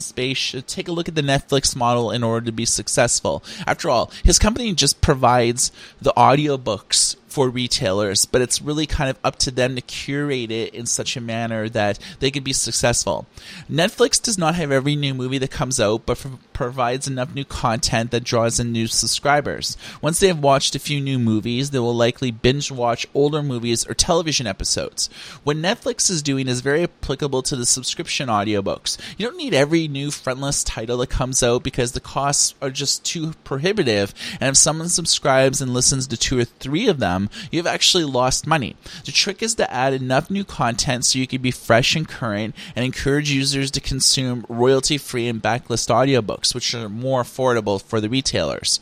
space 0.00 0.36
should 0.36 0.66
take 0.66 0.88
a 0.88 0.92
look 0.92 1.08
at 1.08 1.14
the 1.14 1.22
Netflix 1.22 1.74
model 1.74 2.10
in 2.10 2.22
order 2.22 2.46
to 2.46 2.52
be 2.52 2.64
successful. 2.64 3.42
After 3.66 3.90
all, 3.90 4.12
his 4.24 4.38
company 4.38 4.72
just 4.74 5.00
provides 5.00 5.72
the 6.00 6.12
audiobooks 6.16 7.16
for 7.28 7.48
retailers, 7.48 8.24
but 8.24 8.42
it's 8.42 8.62
really 8.62 8.86
kind 8.86 9.10
of 9.10 9.18
up 9.22 9.36
to 9.36 9.50
them 9.50 9.74
to 9.74 9.80
curate 9.82 10.50
it 10.50 10.74
in 10.74 10.86
such 10.86 11.16
a 11.16 11.20
manner 11.20 11.68
that 11.68 11.98
they 12.20 12.30
can 12.30 12.42
be 12.42 12.52
successful. 12.52 13.26
Netflix 13.70 14.20
does 14.20 14.38
not 14.38 14.54
have 14.54 14.72
every 14.72 14.96
new 14.96 15.14
movie 15.14 15.38
that 15.38 15.50
comes 15.50 15.78
out, 15.78 16.06
but 16.06 16.24
provides 16.52 17.06
enough 17.06 17.34
new 17.34 17.44
content 17.44 18.10
that 18.10 18.24
draws 18.24 18.58
in 18.58 18.72
new 18.72 18.86
subscribers. 18.86 19.76
Once 20.02 20.20
they 20.20 20.26
have 20.26 20.40
watched 20.40 20.74
a 20.74 20.78
few 20.78 21.00
new 21.00 21.18
movies, 21.18 21.70
they 21.70 21.78
will 21.78 21.94
likely 21.94 22.30
binge 22.30 22.70
watch 22.70 23.06
older 23.14 23.42
movies 23.42 23.86
or 23.86 23.94
television 23.94 24.46
episodes. 24.46 25.08
What 25.44 25.56
Netflix 25.56 26.10
is 26.10 26.22
doing 26.22 26.48
is 26.48 26.60
very 26.60 26.82
applicable 26.82 27.42
to 27.42 27.56
the 27.56 27.66
subscription 27.66 28.28
audiobooks. 28.28 28.98
You 29.16 29.26
don't 29.26 29.36
need 29.36 29.54
every 29.54 29.86
new 29.86 30.08
frontlist 30.08 30.64
title 30.66 30.98
that 30.98 31.10
comes 31.10 31.42
out 31.42 31.62
because 31.62 31.92
the 31.92 32.00
costs 32.00 32.54
are 32.60 32.70
just 32.70 33.04
too 33.04 33.34
prohibitive, 33.44 34.14
and 34.40 34.50
if 34.50 34.56
someone 34.56 34.88
subscribes 34.88 35.60
and 35.60 35.74
listens 35.74 36.06
to 36.06 36.16
two 36.16 36.38
or 36.38 36.44
three 36.44 36.88
of 36.88 36.98
them, 36.98 37.17
them, 37.18 37.30
you've 37.50 37.66
actually 37.66 38.04
lost 38.04 38.46
money. 38.46 38.76
The 39.04 39.12
trick 39.12 39.42
is 39.42 39.54
to 39.56 39.72
add 39.72 39.92
enough 39.92 40.30
new 40.30 40.44
content 40.44 41.04
so 41.04 41.18
you 41.18 41.26
can 41.26 41.42
be 41.42 41.50
fresh 41.50 41.96
and 41.96 42.08
current 42.08 42.54
and 42.76 42.84
encourage 42.84 43.30
users 43.30 43.70
to 43.72 43.80
consume 43.80 44.46
royalty 44.48 44.98
free 44.98 45.28
and 45.28 45.42
backlist 45.42 45.88
audiobooks, 45.90 46.54
which 46.54 46.74
are 46.74 46.88
more 46.88 47.22
affordable 47.22 47.82
for 47.82 48.00
the 48.00 48.08
retailers. 48.08 48.80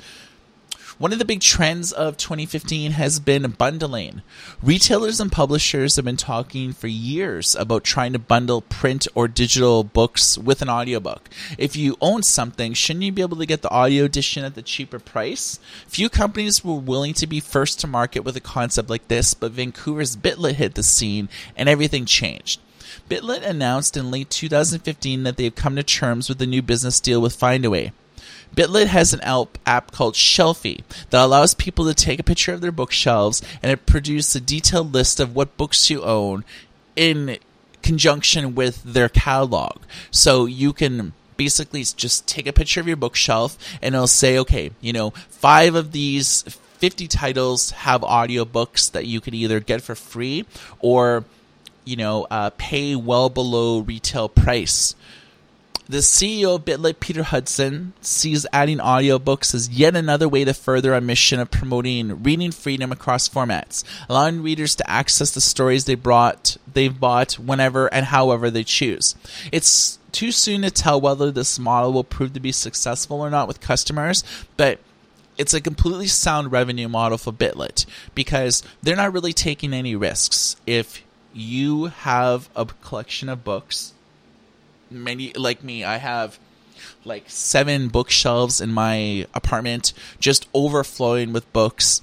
One 0.99 1.12
of 1.12 1.19
the 1.19 1.26
big 1.26 1.43
trends 1.43 1.93
of 1.93 2.17
2015 2.17 2.93
has 2.93 3.21
been 3.21 3.50
bundling. 3.50 4.23
Retailers 4.62 5.21
and 5.21 5.31
publishers 5.31 5.97
have 5.97 6.07
been 6.07 6.17
talking 6.17 6.73
for 6.73 6.87
years 6.87 7.55
about 7.55 7.85
trying 7.85 8.15
to 8.15 8.19
bundle 8.19 8.62
print 8.62 9.07
or 9.15 9.29
digital 9.29 9.85
books 9.85 10.38
with 10.38 10.62
an 10.62 10.71
audiobook. 10.71 11.29
If 11.59 11.76
you 11.76 11.99
own 12.00 12.23
something, 12.23 12.73
shouldn't 12.73 13.05
you 13.05 13.12
be 13.12 13.21
able 13.21 13.37
to 13.37 13.45
get 13.45 13.61
the 13.61 13.71
audio 13.71 14.05
edition 14.05 14.43
at 14.43 14.55
the 14.55 14.62
cheaper 14.62 14.99
price? 14.99 15.61
Few 15.87 16.09
companies 16.09 16.65
were 16.65 16.76
willing 16.76 17.12
to 17.12 17.26
be 17.26 17.41
first 17.41 17.79
to 17.81 17.87
market 17.87 18.21
with 18.21 18.35
a 18.35 18.41
concept 18.41 18.88
like 18.88 19.09
this, 19.09 19.35
but 19.35 19.53
Vancouver's 19.53 20.17
Bitlit 20.17 20.55
hit 20.55 20.76
the 20.76 20.83
scene 20.83 21.29
and 21.59 21.69
everything 21.69 22.07
changed. 22.07 22.59
Bitlit 23.07 23.47
announced 23.47 23.99
in 23.99 24.11
late 24.11 24.31
2015 24.31 25.25
that 25.25 25.37
they 25.37 25.45
have 25.45 25.57
come 25.57 25.76
to 25.76 25.83
terms 25.83 26.31
with 26.31 26.41
a 26.41 26.47
new 26.47 26.62
business 26.62 27.00
deal 27.00 27.21
with 27.21 27.38
Findaway. 27.38 27.93
Bitlit 28.57 28.87
has 28.87 29.13
an 29.13 29.21
app 29.67 29.93
called 29.93 30.15
Shelfie 30.15 30.83
that 31.11 31.23
allows 31.23 31.55
people 31.55 31.85
to 31.85 31.95
take 31.95 32.19
a 32.19 32.25
picture 32.25 32.55
of 32.55 32.63
their 32.63 32.73
bookshelves 32.73 33.43
and 33.63 33.71
it 33.71 33.85
produces 33.85 34.35
a 34.35 34.41
detailed 34.41 34.95
list 34.95 35.21
of 35.21 35.37
what 35.37 35.57
books 35.59 35.91
you 35.91 36.03
own 36.03 36.43
in 36.97 37.37
conjunction 37.83 38.55
with 38.55 38.83
their 38.83 39.11
catalog. 39.11 39.83
So 40.11 40.47
you 40.47 40.73
can 40.73 41.13
basically 41.37 41.83
just 41.83 42.27
take 42.27 42.47
a 42.47 42.53
picture 42.53 42.81
of 42.81 42.89
your 42.89 42.97
bookshelf 42.97 43.59
and 43.83 43.95
it'll 43.95 44.07
say, 44.07 44.39
okay, 44.39 44.71
you 44.81 44.93
know, 44.95 45.11
five 45.29 45.75
of 45.75 45.93
these 45.93 46.43
50 46.43 47.09
titles 47.09 47.71
have 47.71 48.01
audiobooks 48.01 48.91
that 48.93 49.07
you 49.07 49.21
can 49.21 49.35
either 49.35 49.61
get 49.61 49.83
for 49.83 49.95
free 49.95 50.47
or, 50.81 51.25
you 51.85 51.97
know, 51.97 52.27
uh, 52.31 52.51
pay 52.57 52.97
well 52.97 53.29
below 53.29 53.81
retail 53.81 54.31
price 54.31 54.96
the 55.88 55.99
CEO 55.99 56.57
of 56.57 56.64
Bitlit, 56.64 56.99
Peter 56.99 57.23
Hudson, 57.23 57.93
sees 58.00 58.45
adding 58.52 58.78
audiobooks 58.78 59.55
as 59.55 59.69
yet 59.69 59.95
another 59.95 60.28
way 60.28 60.45
to 60.45 60.52
further 60.52 60.95
our 60.95 61.00
mission 61.00 61.38
of 61.38 61.50
promoting 61.50 62.25
reading 62.25 62.50
freedom 62.50 62.90
across 62.90 63.28
formats, 63.28 63.85
allowing 64.09 64.43
readers 64.43 64.75
to 64.76 64.90
access 64.90 65.31
the 65.31 65.40
stories 65.40 65.85
they 65.85 65.95
brought 65.95 66.57
they've 66.73 66.99
bought 66.99 67.35
whenever 67.35 67.87
and 67.95 68.07
however 68.07 68.50
they 68.50 68.64
choose. 68.64 69.14
It's 69.52 69.99
too 70.11 70.33
soon 70.33 70.62
to 70.62 70.71
tell 70.71 71.00
whether 71.00 71.31
this 71.31 71.59
model 71.59 71.93
will 71.93 72.05
prove 72.05 72.33
to 72.33 72.40
be 72.40 72.52
successful 72.52 73.21
or 73.21 73.31
not 73.31 73.47
with 73.47 73.61
customers, 73.61 74.25
but 74.57 74.81
it's 75.38 75.55
a 75.55 75.61
completely 75.61 76.09
sound 76.09 76.50
revenue 76.50 76.88
model 76.88 77.19
for 77.19 77.33
Bitlit 77.33 77.87
because 78.14 78.62
they're 78.83 78.97
not 78.97 79.12
really 79.12 79.33
taking 79.33 79.73
any 79.73 79.95
risks. 79.95 80.57
If 80.66 81.05
you 81.33 81.87
have 81.87 82.49
a 82.57 82.64
collection 82.64 83.28
of 83.28 83.45
books 83.45 83.93
many 84.90 85.33
like 85.35 85.62
me, 85.62 85.85
I 85.85 85.97
have 85.99 86.38
like 87.05 87.25
seven 87.28 87.88
bookshelves 87.88 88.61
in 88.61 88.73
my 88.73 89.26
apartment 89.35 89.93
just 90.21 90.49
overflowing 90.55 91.33
with 91.33 91.50
books. 91.52 92.02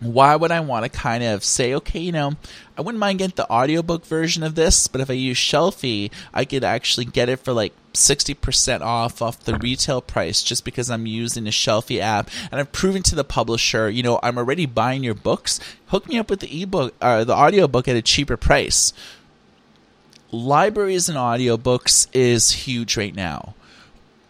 Why 0.00 0.36
would 0.36 0.50
I 0.50 0.60
want 0.60 0.84
to 0.84 0.90
kind 0.90 1.24
of 1.24 1.42
say, 1.42 1.72
okay, 1.74 2.00
you 2.00 2.12
know, 2.12 2.34
I 2.76 2.82
wouldn't 2.82 3.00
mind 3.00 3.18
getting 3.18 3.34
the 3.34 3.50
audiobook 3.50 4.04
version 4.04 4.42
of 4.42 4.54
this, 4.54 4.88
but 4.88 5.00
if 5.00 5.08
I 5.08 5.14
use 5.14 5.38
Shelfie, 5.38 6.10
I 6.34 6.44
could 6.44 6.64
actually 6.64 7.06
get 7.06 7.30
it 7.30 7.38
for 7.38 7.54
like 7.54 7.72
60% 7.94 8.82
off 8.82 9.22
off 9.22 9.40
the 9.44 9.56
retail 9.56 10.02
price 10.02 10.42
just 10.42 10.66
because 10.66 10.90
I'm 10.90 11.06
using 11.06 11.44
the 11.44 11.50
Shelfie 11.50 12.00
app. 12.00 12.28
And 12.50 12.60
I've 12.60 12.72
proven 12.72 13.02
to 13.04 13.14
the 13.14 13.24
publisher, 13.24 13.88
you 13.88 14.02
know, 14.02 14.20
I'm 14.22 14.36
already 14.36 14.66
buying 14.66 15.02
your 15.02 15.14
books. 15.14 15.58
Hook 15.86 16.06
me 16.08 16.18
up 16.18 16.28
with 16.28 16.40
the 16.40 16.62
ebook, 16.62 16.94
uh, 17.00 17.24
the 17.24 17.34
audiobook 17.34 17.88
at 17.88 17.96
a 17.96 18.02
cheaper 18.02 18.36
price 18.36 18.92
libraries 20.36 21.08
and 21.08 21.18
audiobooks 21.18 22.06
is 22.12 22.50
huge 22.52 22.96
right 22.96 23.14
now. 23.14 23.54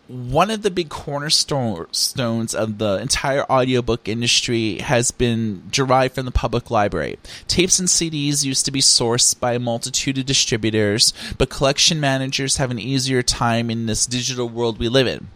One 0.09 0.53
of 0.53 0.63
the 0.63 0.71
big 0.71 0.89
cornerstones 0.89 2.55
of 2.55 2.79
the 2.79 2.99
entire 3.03 3.51
audiobook 3.51 4.09
industry 4.09 4.79
has 4.79 5.11
been 5.11 5.65
derived 5.69 6.15
from 6.15 6.27
the 6.27 6.31
public 6.31 6.71
library. 6.71 7.19
Tapes 7.49 7.81
and 7.81 7.89
CDs 7.89 8.45
used 8.45 8.65
to 8.67 8.71
be 8.71 8.81
sourced 8.81 9.39
by 9.39 9.55
a 9.55 9.59
multitude 9.59 10.17
of 10.19 10.27
distributors, 10.27 11.13
but 11.39 11.51
collection 11.51 11.99
managers 11.99 12.59
have 12.59 12.71
an 12.71 12.79
easier 12.79 13.21
time 13.21 13.69
in 13.69 13.87
this 13.87 14.07
digital 14.07 14.49
world 14.49 14.79
we 14.79 14.89
live 14.89 15.09
in. 15.09 15.27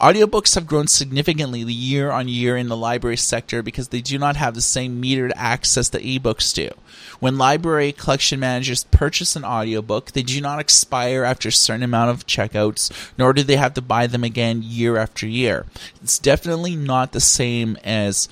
Audiobooks 0.00 0.56
have 0.56 0.66
grown 0.66 0.88
significantly 0.88 1.60
year 1.60 2.10
on 2.10 2.26
year 2.26 2.56
in 2.56 2.68
the 2.68 2.76
library 2.76 3.16
sector 3.16 3.62
because 3.62 3.88
they 3.88 4.00
do 4.00 4.18
not 4.18 4.34
have 4.36 4.54
the 4.54 4.60
same 4.60 5.00
metered 5.00 5.32
access 5.36 5.88
that 5.90 6.02
ebooks 6.02 6.52
do. 6.52 6.70
When 7.18 7.38
library 7.38 7.92
collection 7.92 8.40
managers 8.40 8.84
purchase 8.84 9.36
an 9.36 9.44
audiobook, 9.44 10.12
they 10.12 10.22
do 10.22 10.40
not 10.40 10.60
expire 10.60 11.24
after 11.24 11.48
a 11.48 11.52
certain 11.52 11.82
amount 11.82 12.10
of 12.10 12.26
checkouts, 12.26 12.92
nor 13.16 13.32
do 13.32 13.42
they 13.42 13.56
have 13.56 13.74
to 13.74 13.82
buy 13.82 14.06
them 14.06 14.15
again 14.24 14.62
year 14.62 14.96
after 14.96 15.26
year. 15.26 15.66
It's 16.02 16.18
definitely 16.18 16.76
not 16.76 17.12
the 17.12 17.20
same 17.20 17.76
as 17.84 18.28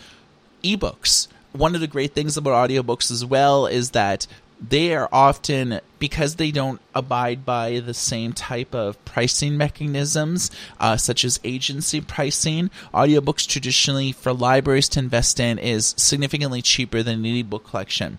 ebooks. 0.63 1.29
one 1.53 1.75
of 1.75 1.81
the 1.81 1.87
great 1.87 2.13
things 2.13 2.37
about 2.37 2.69
audiobooks 2.69 3.11
as 3.11 3.25
well 3.25 3.67
is 3.67 3.91
that 3.91 4.27
they 4.61 4.95
are 4.95 5.09
often 5.13 5.81
because 5.99 6.37
they 6.37 6.51
don't 6.51 6.81
abide 6.95 7.45
by 7.45 7.81
the 7.81 7.95
same 7.95 8.33
type 8.33 8.75
of 8.75 9.03
pricing 9.05 9.57
mechanisms 9.57 10.51
uh, 10.81 10.97
such 10.97 11.25
as 11.25 11.41
agency 11.45 12.01
pricing 12.01 12.71
audiobooks 12.93 13.47
traditionally 13.47 14.13
for 14.13 14.33
libraries 14.33 14.89
to 14.89 15.01
invest 15.01 15.39
in 15.41 15.59
is 15.59 15.95
significantly 15.97 16.63
cheaper 16.63 17.03
than 17.03 17.25
an 17.25 17.37
ebook 17.37 17.69
collection 17.69 18.19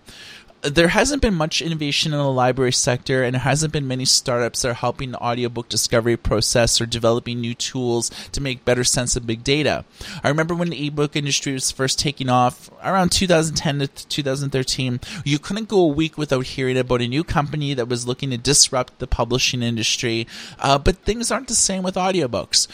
there 0.70 0.90
hasn't 0.90 1.22
been 1.22 1.36
much 1.36 1.62
innovation 1.62 2.14
in 2.14 2.20
the 2.20 2.32
library 2.32 2.72
sector, 2.72 3.24
and 3.24 3.34
there 3.34 3.42
hasn't 3.42 3.74
been 3.74 3.88
many 3.88 4.06
startups 4.06 4.62
that 4.62 4.70
are 4.70 4.74
helping 4.74 5.12
the 5.12 5.20
audiobook 5.20 5.70
discovery 5.70 6.18
process 6.18 6.80
or 6.82 6.86
developing 6.86 7.40
new 7.40 7.54
tools 7.54 8.10
to 8.32 8.42
make 8.42 8.66
better 8.66 8.84
sense 8.84 9.16
of 9.16 9.28
big 9.28 9.44
data. 9.44 9.86
I 10.24 10.30
remember 10.30 10.56
when 10.56 10.70
the 10.70 10.88
ebook 10.88 11.16
industry 11.16 11.54
was 11.54 11.72
first 11.72 12.00
taking 12.00 12.30
off 12.30 12.70
around 12.84 13.12
2010 13.12 13.80
to 13.80 13.88
2013, 13.88 15.00
you 15.24 15.40
couldn't 15.40 15.70
go 15.70 15.80
a 15.80 15.88
week 15.88 16.18
without 16.18 16.46
hearing 16.46 16.78
about 16.78 17.02
a 17.02 17.08
new 17.08 17.24
company 17.24 17.74
that 17.74 17.88
was 17.88 18.08
looking 18.08 18.30
to 18.32 18.38
disrupt 18.38 19.00
the 19.00 19.08
publishing 19.08 19.62
industry. 19.62 20.28
Uh, 20.60 20.78
but 20.78 20.98
things 20.98 21.32
aren't 21.32 21.48
the 21.48 21.56
same 21.56 21.84
with 21.84 21.96
audiobooks. 21.96 22.68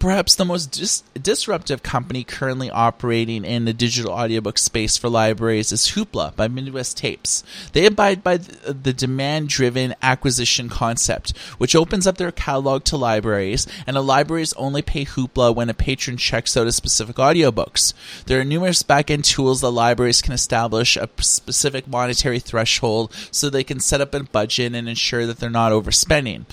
Perhaps 0.00 0.36
the 0.36 0.46
most 0.46 0.72
dis- 0.72 1.02
disruptive 1.20 1.82
company 1.82 2.24
currently 2.24 2.70
operating 2.70 3.44
in 3.44 3.66
the 3.66 3.74
digital 3.74 4.12
audiobook 4.12 4.56
space 4.56 4.96
for 4.96 5.10
libraries 5.10 5.72
is 5.72 5.88
Hoopla 5.88 6.34
by 6.34 6.48
Midwest 6.48 6.96
Tapes. 6.96 7.44
They 7.74 7.84
abide 7.84 8.24
by 8.24 8.38
the, 8.38 8.72
the 8.72 8.92
demand 8.94 9.50
driven 9.50 9.94
acquisition 10.00 10.70
concept, 10.70 11.36
which 11.58 11.76
opens 11.76 12.06
up 12.06 12.16
their 12.16 12.32
catalog 12.32 12.84
to 12.84 12.96
libraries, 12.96 13.66
and 13.86 13.94
the 13.94 14.02
libraries 14.02 14.54
only 14.54 14.80
pay 14.80 15.04
Hoopla 15.04 15.54
when 15.54 15.68
a 15.68 15.74
patron 15.74 16.16
checks 16.16 16.56
out 16.56 16.66
a 16.66 16.72
specific 16.72 17.16
audiobooks. 17.16 17.92
There 18.24 18.40
are 18.40 18.44
numerous 18.44 18.82
back-end 18.82 19.26
tools 19.26 19.60
that 19.60 19.68
libraries 19.68 20.22
can 20.22 20.32
establish 20.32 20.96
a 20.96 21.10
specific 21.20 21.86
monetary 21.86 22.38
threshold 22.38 23.14
so 23.30 23.50
they 23.50 23.64
can 23.64 23.80
set 23.80 24.00
up 24.00 24.14
a 24.14 24.24
budget 24.24 24.74
and 24.74 24.88
ensure 24.88 25.26
that 25.26 25.40
they're 25.40 25.50
not 25.50 25.72
overspending 25.72 26.46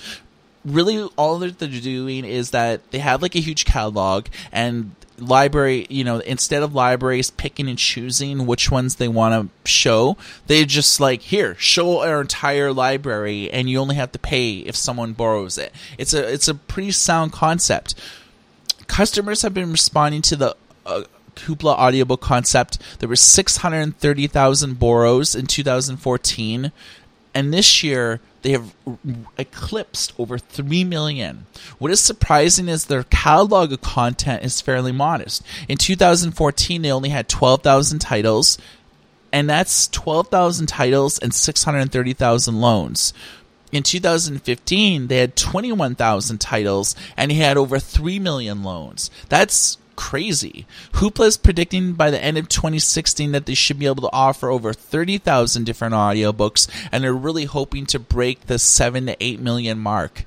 really 0.64 1.08
all 1.16 1.38
that 1.38 1.58
they're 1.58 1.68
doing 1.68 2.24
is 2.24 2.50
that 2.50 2.90
they 2.90 2.98
have 2.98 3.22
like 3.22 3.34
a 3.34 3.40
huge 3.40 3.64
catalog 3.64 4.26
and 4.52 4.92
library 5.18 5.84
you 5.90 6.04
know 6.04 6.18
instead 6.20 6.62
of 6.62 6.74
libraries 6.74 7.30
picking 7.30 7.68
and 7.68 7.78
choosing 7.78 8.46
which 8.46 8.70
ones 8.70 8.96
they 8.96 9.08
want 9.08 9.34
to 9.64 9.68
show 9.68 10.16
they 10.46 10.64
just 10.64 11.00
like 11.00 11.22
here 11.22 11.56
show 11.56 12.02
our 12.02 12.20
entire 12.20 12.72
library 12.72 13.50
and 13.50 13.68
you 13.68 13.78
only 13.78 13.96
have 13.96 14.12
to 14.12 14.18
pay 14.18 14.58
if 14.58 14.76
someone 14.76 15.12
borrows 15.12 15.58
it. 15.58 15.72
It's 15.96 16.14
a 16.14 16.32
it's 16.32 16.48
a 16.48 16.54
pretty 16.54 16.92
sound 16.92 17.32
concept. 17.32 17.94
Customers 18.86 19.42
have 19.42 19.54
been 19.54 19.70
responding 19.70 20.22
to 20.22 20.36
the 20.36 20.56
uh, 20.86 21.02
Hoopla 21.36 21.76
audiobook 21.76 22.20
concept. 22.20 22.78
There 22.98 23.08
were 23.08 23.16
630,000 23.16 24.78
borrows 24.78 25.34
in 25.34 25.46
2014, 25.46 26.72
and 27.34 27.54
this 27.54 27.82
year 27.82 28.20
they 28.42 28.52
have 28.52 28.74
eclipsed 29.36 30.12
over 30.18 30.38
3 30.38 30.84
million. 30.84 31.46
What 31.78 31.90
is 31.90 32.00
surprising 32.00 32.68
is 32.68 32.84
their 32.84 33.04
catalog 33.04 33.72
of 33.72 33.80
content 33.80 34.44
is 34.44 34.60
fairly 34.60 34.92
modest. 34.92 35.42
In 35.68 35.76
2014, 35.76 36.82
they 36.82 36.92
only 36.92 37.08
had 37.08 37.28
12,000 37.28 37.98
titles, 37.98 38.58
and 39.32 39.48
that's 39.48 39.88
12,000 39.88 40.66
titles 40.66 41.18
and 41.18 41.34
630,000 41.34 42.60
loans. 42.60 43.12
In 43.70 43.82
2015, 43.82 45.08
they 45.08 45.18
had 45.18 45.36
21,000 45.36 46.38
titles 46.38 46.94
and 47.16 47.30
they 47.30 47.34
had 47.34 47.58
over 47.58 47.78
3 47.78 48.18
million 48.18 48.62
loans. 48.62 49.10
That's 49.28 49.76
crazy. 49.98 50.64
Hoopla 50.92 51.26
is 51.26 51.36
predicting 51.36 51.94
by 51.94 52.08
the 52.12 52.22
end 52.22 52.38
of 52.38 52.48
2016 52.48 53.32
that 53.32 53.46
they 53.46 53.54
should 53.54 53.80
be 53.80 53.86
able 53.86 54.02
to 54.02 54.12
offer 54.12 54.48
over 54.48 54.72
30,000 54.72 55.64
different 55.64 55.92
audiobooks, 55.92 56.68
and 56.92 57.02
they're 57.02 57.12
really 57.12 57.46
hoping 57.46 57.84
to 57.86 57.98
break 57.98 58.46
the 58.46 58.60
7 58.60 59.06
to 59.06 59.16
8 59.20 59.40
million 59.40 59.76
mark. 59.76 60.24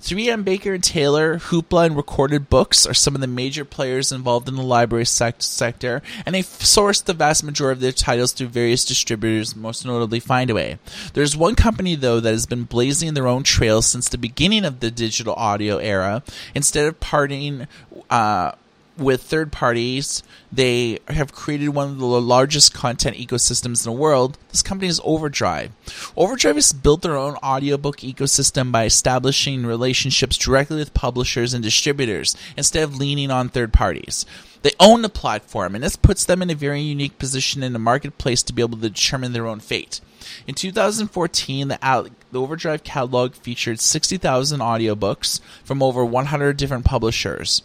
3M 0.00 0.42
Baker 0.42 0.72
and 0.72 0.82
Taylor, 0.82 1.38
Hoopla, 1.38 1.86
and 1.86 1.96
Recorded 1.96 2.48
Books 2.48 2.86
are 2.86 2.94
some 2.94 3.14
of 3.14 3.20
the 3.20 3.26
major 3.26 3.64
players 3.64 4.10
involved 4.10 4.48
in 4.48 4.54
the 4.54 4.62
library 4.62 5.04
sec- 5.04 5.42
sector, 5.42 6.00
and 6.24 6.34
they 6.34 6.42
source 6.42 7.02
the 7.02 7.12
vast 7.12 7.44
majority 7.44 7.76
of 7.76 7.80
their 7.80 7.92
titles 7.92 8.32
through 8.32 8.46
various 8.46 8.86
distributors, 8.86 9.54
most 9.54 9.84
notably 9.84 10.20
Findaway. 10.20 10.78
There's 11.12 11.36
one 11.36 11.56
company, 11.56 11.94
though, 11.94 12.20
that 12.20 12.30
has 12.30 12.46
been 12.46 12.64
blazing 12.64 13.12
their 13.12 13.26
own 13.26 13.42
trail 13.42 13.82
since 13.82 14.08
the 14.08 14.16
beginning 14.16 14.64
of 14.64 14.80
the 14.80 14.90
digital 14.90 15.34
audio 15.34 15.76
era. 15.76 16.22
Instead 16.54 16.86
of 16.86 17.00
parting, 17.00 17.66
uh, 18.08 18.52
with 18.98 19.22
third 19.22 19.52
parties. 19.52 20.22
They 20.50 20.98
have 21.08 21.32
created 21.32 21.70
one 21.70 21.90
of 21.90 21.98
the 21.98 22.06
largest 22.06 22.74
content 22.74 23.16
ecosystems 23.16 23.86
in 23.86 23.92
the 23.92 23.98
world. 23.98 24.38
This 24.50 24.62
company 24.62 24.88
is 24.88 25.00
Overdrive. 25.04 25.72
Overdrive 26.16 26.56
has 26.56 26.72
built 26.72 27.02
their 27.02 27.16
own 27.16 27.36
audiobook 27.36 27.98
ecosystem 27.98 28.72
by 28.72 28.84
establishing 28.84 29.64
relationships 29.64 30.36
directly 30.36 30.78
with 30.78 30.94
publishers 30.94 31.54
and 31.54 31.62
distributors 31.62 32.36
instead 32.56 32.82
of 32.82 32.96
leaning 32.96 33.30
on 33.30 33.48
third 33.48 33.72
parties. 33.72 34.26
They 34.62 34.72
own 34.80 35.02
the 35.02 35.08
platform, 35.08 35.74
and 35.74 35.84
this 35.84 35.96
puts 35.96 36.24
them 36.24 36.42
in 36.42 36.50
a 36.50 36.54
very 36.54 36.80
unique 36.80 37.18
position 37.18 37.62
in 37.62 37.72
the 37.72 37.78
marketplace 37.78 38.42
to 38.42 38.52
be 38.52 38.62
able 38.62 38.78
to 38.78 38.88
determine 38.88 39.32
their 39.32 39.46
own 39.46 39.60
fate. 39.60 40.00
In 40.46 40.54
2014, 40.54 41.68
the, 41.68 42.10
the 42.32 42.40
Overdrive 42.40 42.82
catalog 42.82 43.34
featured 43.34 43.80
60,000 43.80 44.60
audiobooks 44.60 45.40
from 45.64 45.82
over 45.82 46.04
100 46.04 46.56
different 46.56 46.84
publishers. 46.84 47.62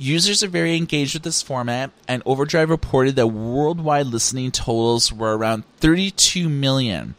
Users 0.00 0.42
are 0.42 0.48
very 0.48 0.78
engaged 0.78 1.12
with 1.12 1.24
this 1.24 1.42
format, 1.42 1.90
and 2.08 2.22
Overdrive 2.24 2.70
reported 2.70 3.16
that 3.16 3.26
worldwide 3.26 4.06
listening 4.06 4.50
totals 4.50 5.12
were 5.12 5.36
around 5.36 5.64
32 5.76 6.48
million. 6.48 7.16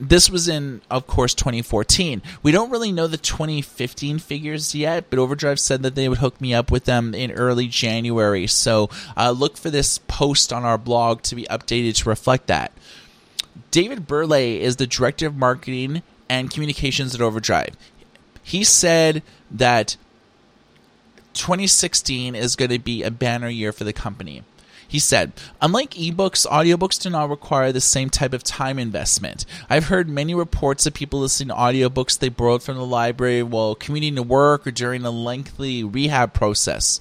This 0.00 0.28
was 0.28 0.48
in, 0.48 0.80
of 0.90 1.06
course, 1.06 1.34
2014. 1.34 2.20
We 2.42 2.50
don't 2.50 2.72
really 2.72 2.90
know 2.90 3.06
the 3.06 3.16
2015 3.16 4.18
figures 4.18 4.74
yet, 4.74 5.08
but 5.08 5.20
Overdrive 5.20 5.60
said 5.60 5.84
that 5.84 5.94
they 5.94 6.08
would 6.08 6.18
hook 6.18 6.40
me 6.40 6.52
up 6.52 6.72
with 6.72 6.84
them 6.84 7.14
in 7.14 7.30
early 7.30 7.68
January. 7.68 8.48
So 8.48 8.90
uh, 9.16 9.30
look 9.30 9.56
for 9.56 9.70
this 9.70 9.98
post 9.98 10.52
on 10.52 10.64
our 10.64 10.78
blog 10.78 11.22
to 11.22 11.36
be 11.36 11.44
updated 11.44 11.94
to 11.98 12.08
reflect 12.08 12.48
that. 12.48 12.72
David 13.70 14.08
Burleigh 14.08 14.58
is 14.58 14.76
the 14.76 14.88
director 14.88 15.28
of 15.28 15.36
marketing 15.36 16.02
and 16.28 16.50
communications 16.50 17.14
at 17.14 17.20
Overdrive. 17.20 17.76
He 18.42 18.64
said 18.64 19.22
that 19.52 19.96
2016 21.34 22.34
is 22.34 22.56
going 22.56 22.70
to 22.70 22.78
be 22.78 23.02
a 23.02 23.10
banner 23.10 23.48
year 23.48 23.72
for 23.72 23.84
the 23.84 23.92
company. 23.92 24.42
He 24.86 24.98
said, 24.98 25.32
Unlike 25.60 25.92
ebooks, 25.94 26.46
audiobooks 26.46 27.00
do 27.02 27.10
not 27.10 27.30
require 27.30 27.72
the 27.72 27.80
same 27.80 28.10
type 28.10 28.32
of 28.32 28.44
time 28.44 28.78
investment. 28.78 29.44
I've 29.68 29.86
heard 29.86 30.08
many 30.08 30.34
reports 30.34 30.86
of 30.86 30.94
people 30.94 31.20
listening 31.20 31.48
to 31.48 31.54
audiobooks 31.54 32.18
they 32.18 32.28
borrowed 32.28 32.62
from 32.62 32.76
the 32.76 32.86
library 32.86 33.42
while 33.42 33.74
commuting 33.74 34.14
to 34.16 34.22
work 34.22 34.66
or 34.66 34.70
during 34.70 35.04
a 35.04 35.10
lengthy 35.10 35.82
rehab 35.82 36.32
process. 36.32 37.00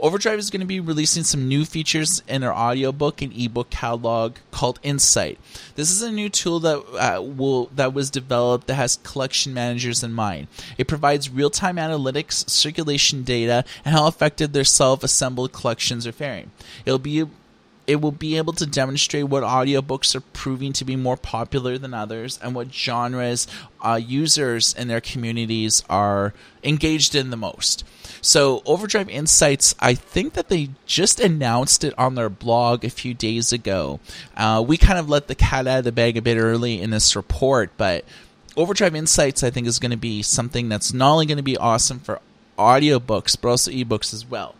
Overdrive 0.00 0.38
is 0.38 0.48
going 0.48 0.60
to 0.60 0.66
be 0.66 0.80
releasing 0.80 1.24
some 1.24 1.46
new 1.46 1.66
features 1.66 2.22
in 2.26 2.42
our 2.42 2.54
audiobook 2.54 3.20
and 3.20 3.36
ebook 3.36 3.68
catalog 3.68 4.36
called 4.50 4.80
Insight. 4.82 5.38
This 5.74 5.90
is 5.90 6.00
a 6.00 6.10
new 6.10 6.30
tool 6.30 6.58
that 6.60 6.78
uh, 6.98 7.20
will 7.20 7.66
that 7.74 7.92
was 7.92 8.08
developed 8.08 8.66
that 8.66 8.76
has 8.76 8.98
collection 9.02 9.52
managers 9.52 10.02
in 10.02 10.14
mind. 10.14 10.48
It 10.78 10.88
provides 10.88 11.28
real-time 11.28 11.76
analytics, 11.76 12.48
circulation 12.48 13.24
data, 13.24 13.62
and 13.84 13.94
how 13.94 14.06
effective 14.06 14.52
their 14.52 14.64
self-assembled 14.64 15.52
collections 15.52 16.06
are 16.06 16.12
faring. 16.12 16.50
It'll 16.86 16.98
be 16.98 17.26
it 17.90 18.00
will 18.00 18.12
be 18.12 18.36
able 18.36 18.52
to 18.52 18.66
demonstrate 18.66 19.24
what 19.24 19.42
audiobooks 19.42 20.14
are 20.14 20.20
proving 20.20 20.72
to 20.72 20.84
be 20.84 20.94
more 20.94 21.16
popular 21.16 21.76
than 21.76 21.92
others 21.92 22.38
and 22.40 22.54
what 22.54 22.72
genres 22.72 23.48
uh, 23.80 23.98
users 24.00 24.72
in 24.74 24.86
their 24.86 25.00
communities 25.00 25.82
are 25.90 26.32
engaged 26.62 27.16
in 27.16 27.30
the 27.30 27.36
most. 27.36 27.82
So, 28.22 28.62
Overdrive 28.64 29.08
Insights, 29.08 29.74
I 29.80 29.94
think 29.94 30.34
that 30.34 30.48
they 30.48 30.68
just 30.86 31.18
announced 31.18 31.82
it 31.82 31.92
on 31.98 32.14
their 32.14 32.28
blog 32.28 32.84
a 32.84 32.90
few 32.90 33.12
days 33.12 33.52
ago. 33.52 33.98
Uh, 34.36 34.64
we 34.64 34.76
kind 34.76 35.00
of 35.00 35.08
let 35.08 35.26
the 35.26 35.34
cat 35.34 35.66
out 35.66 35.80
of 35.80 35.84
the 35.84 35.90
bag 35.90 36.16
a 36.16 36.22
bit 36.22 36.38
early 36.38 36.80
in 36.80 36.90
this 36.90 37.16
report, 37.16 37.72
but 37.76 38.04
Overdrive 38.56 38.94
Insights, 38.94 39.42
I 39.42 39.50
think, 39.50 39.66
is 39.66 39.80
going 39.80 39.90
to 39.90 39.96
be 39.96 40.22
something 40.22 40.68
that's 40.68 40.92
not 40.92 41.10
only 41.10 41.26
going 41.26 41.38
to 41.38 41.42
be 41.42 41.56
awesome 41.56 41.98
for 41.98 42.20
audiobooks, 42.56 43.36
but 43.40 43.48
also 43.48 43.72
ebooks 43.72 44.14
as 44.14 44.24
well. 44.24 44.54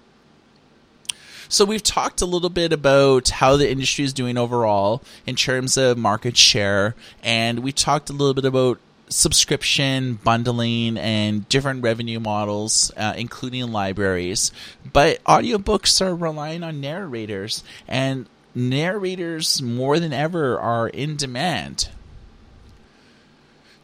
So 1.53 1.65
we've 1.65 1.83
talked 1.83 2.21
a 2.21 2.27
little 2.27 2.49
bit 2.49 2.73
about 2.73 3.29
how 3.29 3.57
the 3.57 3.69
industry 3.69 4.05
is 4.05 4.13
doing 4.13 4.39
overall 4.39 5.03
in 5.27 5.35
terms 5.35 5.77
of 5.77 5.99
market 5.99 6.37
share, 6.37 6.95
and 7.25 7.59
we 7.59 7.73
talked 7.73 8.09
a 8.09 8.13
little 8.13 8.35
bit 8.35 8.45
about 8.45 8.79
subscription 9.09 10.15
bundling 10.23 10.97
and 10.97 11.49
different 11.49 11.83
revenue 11.83 12.21
models, 12.21 12.93
uh, 12.97 13.15
including 13.17 13.73
libraries. 13.73 14.53
But 14.93 15.25
audiobooks 15.25 16.01
are 16.01 16.15
relying 16.15 16.63
on 16.63 16.81
narrators, 16.81 17.65
and 17.89 18.27
narrators 18.55 19.61
more 19.61 19.99
than 19.99 20.13
ever 20.13 20.57
are 20.57 20.87
in 20.87 21.17
demand. 21.17 21.89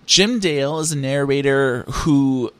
Jim 0.06 0.38
Dale 0.38 0.78
is 0.78 0.92
a 0.92 0.96
narrator 0.96 1.82
who 1.88 2.52